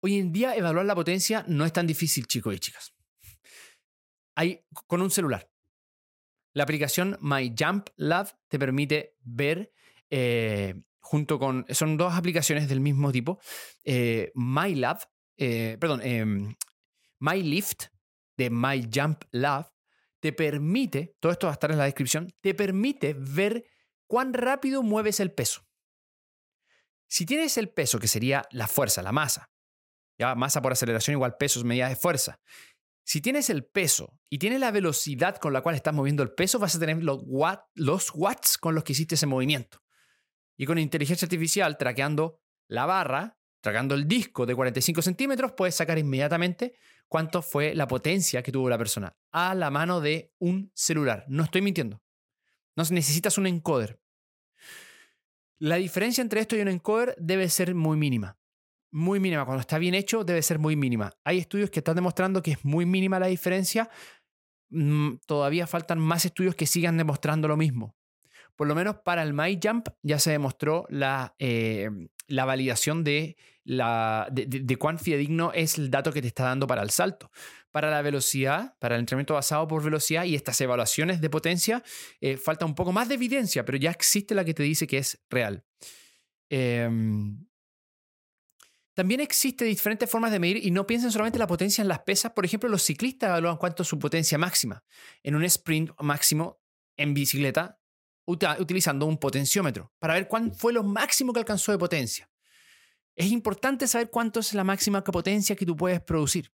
[0.00, 2.94] Hoy en día evaluar la potencia no es tan difícil, chicos y chicas.
[4.34, 5.50] Hay con un celular.
[6.52, 9.72] La aplicación My Jump Lab te permite ver
[10.10, 13.40] eh, junto con, son dos aplicaciones del mismo tipo,
[13.84, 14.32] eh,
[15.38, 16.54] eh, perdón, em,
[17.20, 17.86] My Lift
[18.36, 19.72] de My Jump Lab
[20.20, 23.64] te permite, todo esto va a estar en la descripción, te permite ver
[24.06, 25.66] cuán rápido mueves el peso.
[27.08, 29.50] Si tienes el peso, que sería la fuerza, la masa,
[30.18, 32.40] ya masa por aceleración igual peso es medida de fuerza.
[33.04, 36.58] Si tienes el peso y tienes la velocidad con la cual estás moviendo el peso,
[36.58, 37.22] vas a tener los,
[37.74, 39.82] los watts con los que hiciste ese movimiento.
[40.56, 45.98] Y con inteligencia artificial, traqueando la barra, traqueando el disco de 45 centímetros, puedes sacar
[45.98, 46.74] inmediatamente
[47.08, 51.24] cuánto fue la potencia que tuvo la persona a la mano de un celular.
[51.28, 52.02] No estoy mintiendo.
[52.74, 54.00] No necesitas un encoder.
[55.58, 58.38] La diferencia entre esto y un encoder debe ser muy mínima.
[58.90, 59.44] Muy mínima.
[59.44, 61.12] Cuando está bien hecho, debe ser muy mínima.
[61.24, 63.88] Hay estudios que están demostrando que es muy mínima la diferencia.
[64.68, 67.96] Mm, todavía faltan más estudios que sigan demostrando lo mismo.
[68.54, 71.90] Por lo menos para el MyJump ya se demostró la, eh,
[72.28, 76.82] la validación de, la, de, cuán fidedigno es el dato que te está dando para
[76.82, 77.30] el salto.
[77.70, 81.82] Para la velocidad, para el entrenamiento basado por velocidad y estas evaluaciones de potencia,
[82.20, 84.98] eh, falta un poco más de evidencia, pero ya existe la que te dice que
[84.98, 85.64] es real.
[86.48, 87.46] Em,
[88.94, 92.32] también existen diferentes formas de medir y no piensen solamente la potencia en las pesas.
[92.32, 94.82] Por ejemplo, los ciclistas evalúan cuánto es su potencia máxima.
[95.22, 96.62] En un sprint máximo
[96.96, 97.78] en bicicleta
[98.26, 102.28] utilizando un potenciómetro para ver cuál fue lo máximo que alcanzó de potencia.
[103.14, 106.52] Es importante saber cuánto es la máxima potencia que tú puedes producir.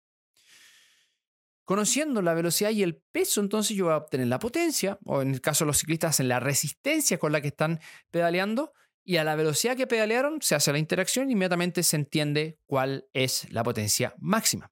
[1.64, 5.32] Conociendo la velocidad y el peso, entonces yo voy a obtener la potencia, o en
[5.32, 8.72] el caso de los ciclistas, en la resistencia con la que están pedaleando,
[9.04, 13.08] y a la velocidad que pedalearon se hace la interacción y inmediatamente se entiende cuál
[13.12, 14.70] es la potencia máxima.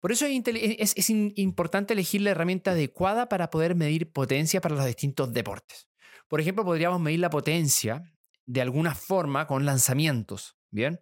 [0.00, 5.32] Por eso es, importante elegir la herramienta adecuada para poder medir potencia para los distintos
[5.32, 5.88] deportes.
[6.28, 8.02] Por ejemplo, podríamos medir la potencia
[8.46, 11.00] de alguna forma con lanzamientos, ¿bien?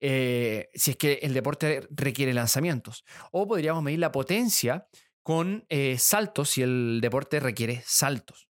[0.00, 3.04] Eh, si es que el deporte requiere lanzamientos.
[3.32, 4.86] O podríamos medir la potencia
[5.22, 8.48] con eh, saltos si el deporte requiere saltos.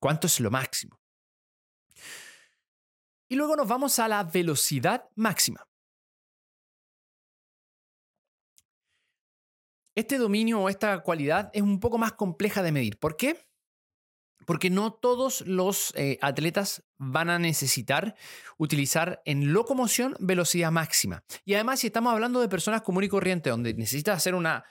[0.00, 1.00] ¿Cuánto es lo máximo?
[3.28, 5.67] Y luego nos vamos a la velocidad máxima.
[9.98, 13.00] Este dominio o esta cualidad es un poco más compleja de medir.
[13.00, 13.48] ¿Por qué?
[14.46, 18.14] Porque no todos los eh, atletas van a necesitar
[18.58, 21.24] utilizar en locomoción velocidad máxima.
[21.44, 24.62] Y además, si estamos hablando de personas común y corriente, donde necesitas hacer una,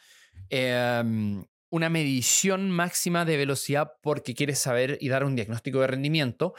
[0.47, 6.53] em, una medición máxima de velocidad porque quieres saber y dar un diagnóstico de rendimiento,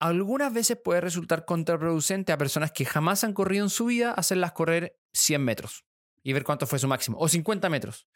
[0.00, 4.52] algunas veces puede resultar contraproducente a personas que jamás han corrido en su vida hacerlas
[4.52, 5.87] correr 100 metros
[6.22, 7.18] y ver cuánto fue su máximo.
[7.18, 8.06] O 50 metros.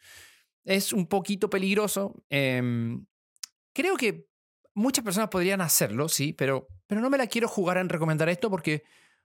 [0.63, 2.15] Es un poquito peligroso.
[2.29, 3.05] Em,
[3.73, 4.27] creo que
[4.73, 8.49] muchas personas podrían hacerlo, sí, pero, pero no me la quiero jugar en recomendar esto
[8.49, 8.83] porque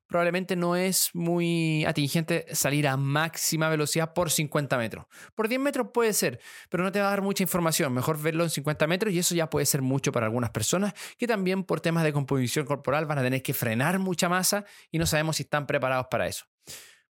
[0.08, 5.06] probablemente no es muy atingente salir a máxima velocidad por 50 metros.
[5.34, 7.92] Por 10 metros puede ser, pero no te va a dar mucha información.
[7.92, 11.26] Mejor verlo en 50 metros y eso ya puede ser mucho para algunas personas que
[11.26, 15.06] también por temas de composición corporal van a tener que frenar mucha masa y no
[15.06, 16.46] sabemos si están preparados para eso.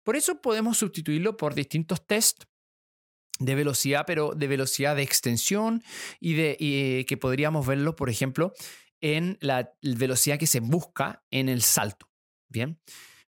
[0.09, 2.45] Por eso podemos sustituirlo por distintos test
[3.41, 5.83] de velocidad, pero de velocidad de extensión
[6.19, 8.55] y de eh, que podríamos verlo, por ejemplo,
[9.03, 12.11] en la velocidad que se busca en el salto.
[12.49, 12.81] Bien,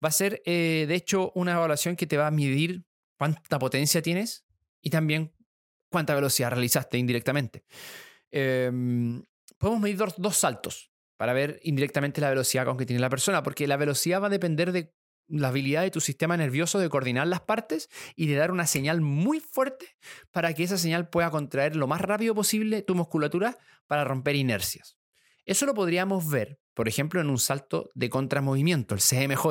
[0.05, 2.85] va a ser eh, de hecho una evaluación que te va a medir
[3.16, 4.45] cuánta potencia tienes
[4.83, 5.33] y también
[5.91, 7.64] cuánta velocidad realizaste indirectamente.
[8.31, 9.24] Em,
[9.57, 13.66] podemos medir dos saltos para ver indirectamente la velocidad con que tiene la persona, porque
[13.66, 14.93] la velocidad va a depender de
[15.29, 19.01] la habilidad de tu sistema nervioso de coordinar las partes y de dar una señal
[19.01, 19.97] muy fuerte
[20.31, 23.57] para que esa señal pueda contraer lo más rápido posible tu musculatura
[23.87, 24.99] para romper inercias.
[25.45, 29.47] Eso lo podríamos ver, por ejemplo, en un salto de contramovimiento, el CMJ,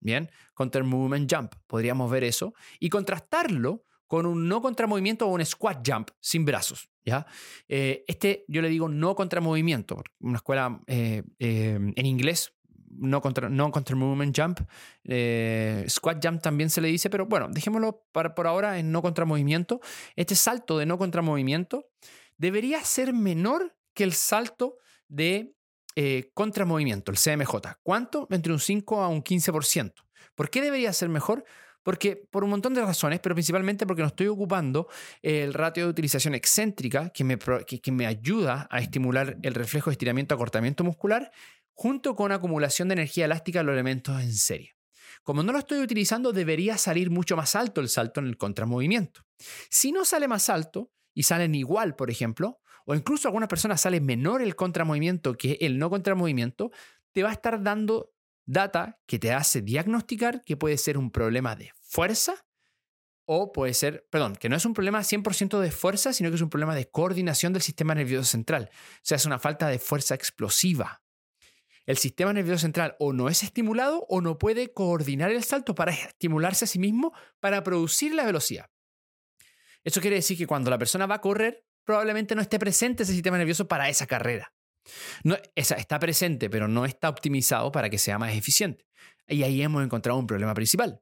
[0.00, 0.30] ¿bien?
[0.54, 5.88] Counter Movement Jump, podríamos ver eso y contrastarlo con un no contramovimiento o un squat
[5.88, 7.24] jump sin brazos, ¿ya?
[7.66, 12.52] Eh, este yo le digo no contramovimiento, una escuela eh, eh, en inglés
[12.92, 14.60] no contra, no contra movement jump.
[15.04, 19.02] Eh, squat jump también se le dice, pero bueno, dejémoslo para, por ahora en no
[19.02, 19.80] contra movimiento.
[20.16, 21.88] Este salto de no contra movimiento
[22.36, 24.76] debería ser menor que el salto
[25.08, 25.54] de
[25.94, 27.54] eh, contramovimiento, el CMJ.
[27.82, 28.26] ¿Cuánto?
[28.30, 29.92] Entre un 5 a un 15%.
[30.34, 31.44] ¿Por qué debería ser mejor?
[31.82, 34.88] Porque por un montón de razones, pero principalmente porque no estoy ocupando
[35.20, 39.94] el ratio de utilización excéntrica que me, que me ayuda a estimular el reflejo de
[39.94, 41.32] estiramiento-acortamiento muscular
[41.74, 44.76] junto con acumulación de energía elástica en los elementos en serie.
[45.22, 49.22] Como no lo estoy utilizando, debería salir mucho más alto el salto en el contramovimiento.
[49.70, 54.00] Si no sale más alto y salen igual, por ejemplo, o incluso algunas personas sale
[54.00, 56.72] menor el contramovimiento que el no contramovimiento,
[57.12, 58.12] te va a estar dando
[58.44, 62.34] data que te hace diagnosticar que puede ser un problema de fuerza
[63.24, 66.42] o puede ser, perdón, que no es un problema 100% de fuerza, sino que es
[66.42, 68.70] un problema de coordinación del sistema nervioso central.
[68.72, 71.01] O sea, es una falta de fuerza explosiva.
[71.86, 75.92] El sistema nervioso central o no es estimulado o no puede coordinar el salto para
[75.92, 78.70] estimularse a sí mismo para producir la velocidad.
[79.84, 83.12] Eso quiere decir que cuando la persona va a correr, probablemente no esté presente ese
[83.12, 84.54] sistema nervioso para esa carrera.
[85.24, 88.86] No, está presente, pero no está optimizado para que sea más eficiente.
[89.26, 91.00] Y ahí hemos encontrado un problema principal.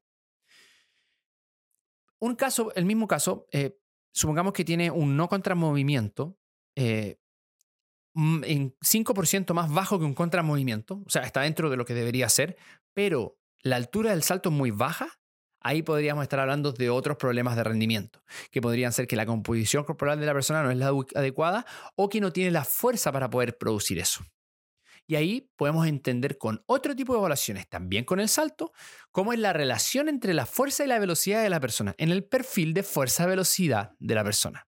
[2.19, 3.79] Un caso, el mismo caso, eh,
[4.13, 6.39] supongamos que tiene un no contramovimiento
[6.77, 7.19] eh,
[8.15, 12.29] en 5% más bajo que un contramovimiento, o sea, está dentro de lo que debería
[12.29, 12.57] ser,
[12.95, 15.21] pero la altura del salto es muy baja
[15.61, 19.85] ahí podríamos estar hablando de otros problemas de rendimiento, que podrían ser que la composición
[19.85, 23.31] corporal de la persona no es la adecuada o que no tiene la fuerza para
[23.31, 24.25] poder producir eso.
[25.07, 28.73] Y ahí podemos entender con otro tipo de evaluaciones, también con el salto,
[29.11, 32.25] cómo es la relación entre la fuerza y la velocidad de la persona, en el
[32.25, 34.69] perfil de fuerza-velocidad de la persona.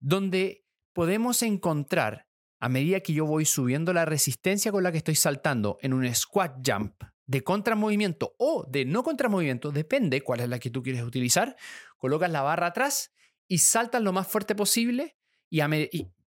[0.00, 0.59] Donde
[0.92, 2.26] podemos encontrar,
[2.58, 6.14] a medida que yo voy subiendo la resistencia con la que estoy saltando en un
[6.14, 11.04] squat jump, de contramovimiento o de no contramovimiento, depende cuál es la que tú quieres
[11.04, 11.56] utilizar,
[11.96, 13.12] colocas la barra atrás
[13.46, 15.16] y saltas lo más fuerte posible
[15.48, 15.60] y,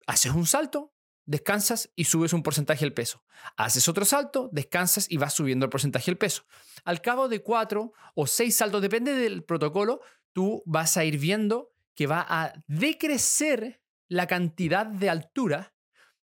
[0.06, 0.94] haces un salto,
[1.26, 3.22] descansas y subes un porcentaje del peso.
[3.58, 6.44] Haces otro salto, descansas y vas subiendo el porcentaje del peso.
[6.82, 10.00] Al cabo de cuatro o seis saltos, depende del protocolo,
[10.32, 15.74] tú vas a ir viendo que va a decrecer la cantidad de altura,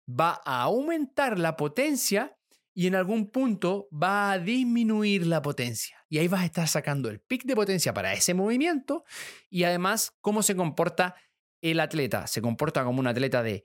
[0.09, 2.37] va a aumentar la potencia
[2.74, 5.99] y en algún punto va a disminuir la potencia.
[6.09, 9.05] Y ahí vas a estar sacando el pic de potencia para ese movimiento
[9.49, 11.14] y además cómo se comporta
[11.61, 12.26] el atleta.
[12.26, 13.64] Se comporta como un atleta de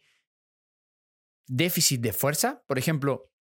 [1.48, 2.64] déficit de fuerza.
[2.68, 3.32] Por ejemplo,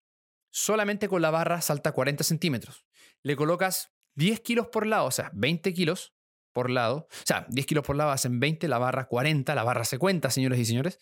[0.49, 2.85] solamente con la barra salta 40 centímetros.
[3.21, 6.14] Le colocas 10 kilos por lado, o sea, 20 kilos
[6.55, 7.07] por lado.
[7.11, 10.31] O sea, 10 kilos por lado hacen 20, la barra 40, la barra se cuenta,
[10.31, 10.97] señores y señores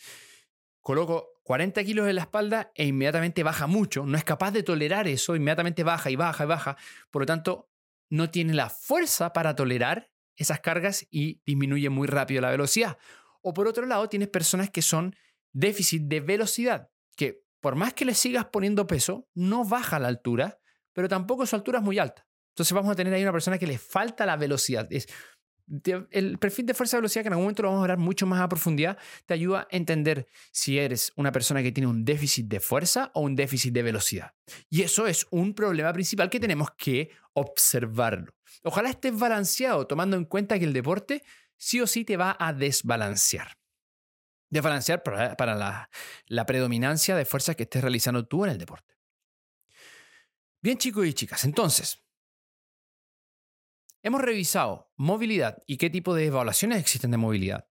[0.84, 5.08] coloco 40 kilos en la espalda e inmediatamente baja mucho, no es capaz de tolerar
[5.08, 6.78] eso, inmediatamente baja y baja y baja,
[7.10, 7.72] por lo tanto
[8.10, 12.98] no tiene la fuerza para tolerar esas cargas y disminuye muy rápido la velocidad.
[13.42, 15.16] O por otro lado, tienes personas que son
[15.54, 20.60] déficit de velocidad, que por más que le sigas poniendo peso, no baja la altura,
[20.92, 22.28] pero tampoco su altura es muy alta.
[22.50, 24.88] Entonces vamos a tener ahí una persona que le falta la velocidad.
[26.12, 28.42] El perfil de fuerza velocidad, que en algún momento lo vamos a hablar mucho más
[28.42, 32.60] a profundidad, te ayuda a entender si eres una persona que tiene un déficit de
[32.60, 34.34] fuerza o un déficit de velocidad.
[34.70, 38.34] Y eso es un problema principal que tenemos que observarlo.
[38.64, 41.24] Ojalá estés balanceado, tomando en cuenta que el deporte
[41.58, 43.58] sí o sí te va a desbalancear.
[44.50, 45.90] Desbalancear para, la,
[46.28, 48.94] la predominancia de fuerza que estés realizando tú en el deporte.
[50.62, 52.03] Bien chicos y chicas, entonces,
[54.06, 57.70] Hemos revisado movilidad y qué tipo de evaluaciones existen de movilidad.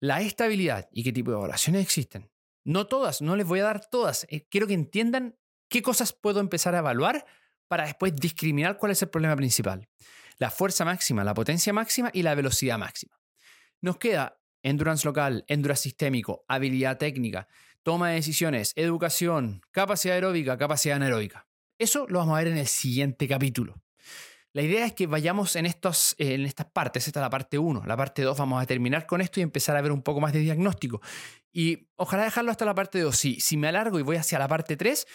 [0.00, 2.30] La estabilidad y qué tipo de evaluaciones existen.
[2.64, 4.28] No todas, no les voy a dar todas.
[4.30, 5.36] Eh, quiero que entiendan
[5.68, 7.26] qué cosas puedo empezar a evaluar
[7.66, 9.88] para después discriminar cuál es el problema principal.
[10.38, 13.20] La fuerza máxima, la potencia máxima y la velocidad máxima.
[13.80, 17.48] Nos queda endurance local, endurance sistémico, habilidad técnica,
[17.82, 21.48] toma de decisiones, educación, capacidad aeróbica, capacidad anaeróbica.
[21.76, 23.83] Eso lo vamos a ver en el siguiente capítulo.
[24.54, 27.08] La idea es que vayamos en, estos, en estas partes.
[27.08, 27.82] Esta es la parte 1.
[27.86, 30.32] La parte 2 vamos a terminar con esto y empezar a ver un poco más
[30.32, 31.00] de diagnóstico.
[31.52, 33.16] Y ojalá dejarlo hasta la parte 2.
[33.16, 35.06] Si, si me alargo y voy hacia la parte 3,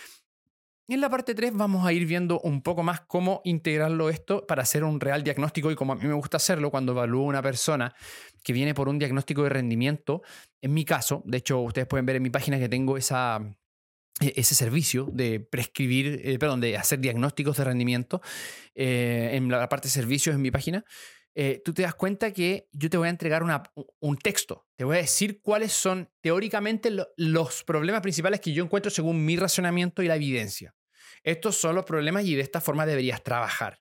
[0.89, 4.63] en la parte 3 vamos a ir viendo un poco más cómo integrarlo esto para
[4.63, 7.95] hacer un real diagnóstico y como a mí me gusta hacerlo cuando evalúo una persona
[8.43, 10.21] que viene por un diagnóstico de rendimiento.
[10.61, 13.39] En mi caso, de hecho, ustedes pueden ver en mi página que tengo esa,
[14.19, 18.21] ese servicio de prescribir, eh, perdón, de hacer diagnósticos de rendimiento
[18.75, 20.85] eh, en la parte de servicios en mi página,
[21.35, 23.43] eh, tú te das cuenta que yo te voy a entregar
[23.99, 28.91] un texto, te voy a decir cuáles son teóricamente los problemas principales que yo encuentro
[28.91, 30.75] según mi razonamiento y la evidencia.
[31.23, 33.79] Estos son los problemas y de esta forma deberías trabajar.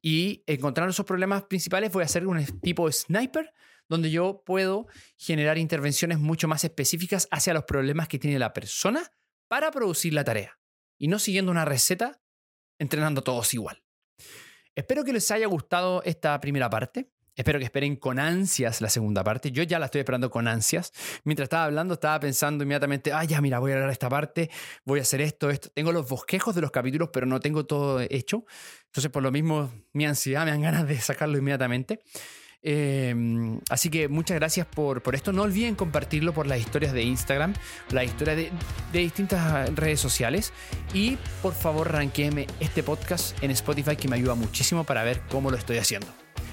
[0.00, 3.52] Y encontrando esos problemas principales voy a hacer un tipo de sniper
[3.88, 4.86] donde yo puedo
[5.16, 9.12] generar intervenciones mucho más específicas hacia los problemas que tiene la persona
[9.52, 10.58] para producir la tarea
[10.96, 12.22] y no siguiendo una receta
[12.78, 13.82] entrenando todos igual.
[14.74, 17.12] Espero que les haya gustado esta primera parte.
[17.36, 19.52] Espero que esperen con ansias la segunda parte.
[19.52, 20.90] Yo ya la estoy esperando con ansias.
[21.24, 24.50] Mientras estaba hablando, estaba pensando inmediatamente, ah, ya, mira, voy a hablar esta parte,
[24.86, 25.68] voy a hacer esto, esto.
[25.68, 28.46] Tengo los bosquejos de los capítulos, pero no tengo todo hecho.
[28.86, 32.00] Entonces, por lo mismo, mi ansiedad me dan ganas de sacarlo inmediatamente.
[32.64, 35.32] Em, así que muchas gracias por, por, esto.
[35.32, 37.54] No olviden compartirlo por las historias de Instagram,
[37.90, 38.52] las historias de,
[38.92, 40.52] distintas redes sociales.
[40.94, 45.50] Y por favor, ranquéeme este podcast en Spotify que me ayuda muchísimo para ver cómo
[45.50, 46.08] lo estoy haciendo.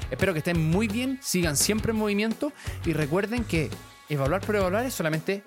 [0.10, 2.52] Espero que estén muy bien, sigan siempre en movimiento
[2.86, 3.70] y recuerden que
[4.10, 5.44] evaluar por evaluar es solamente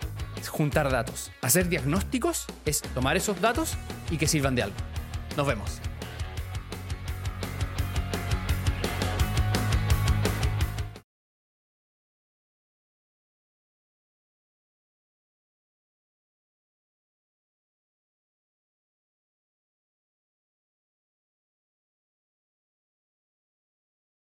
[0.49, 1.33] juntar datos.
[1.41, 3.77] Hacer diagnósticos es tomar esos datos
[4.11, 4.77] y que sirvan de algo.
[5.37, 5.92] Nos vemos.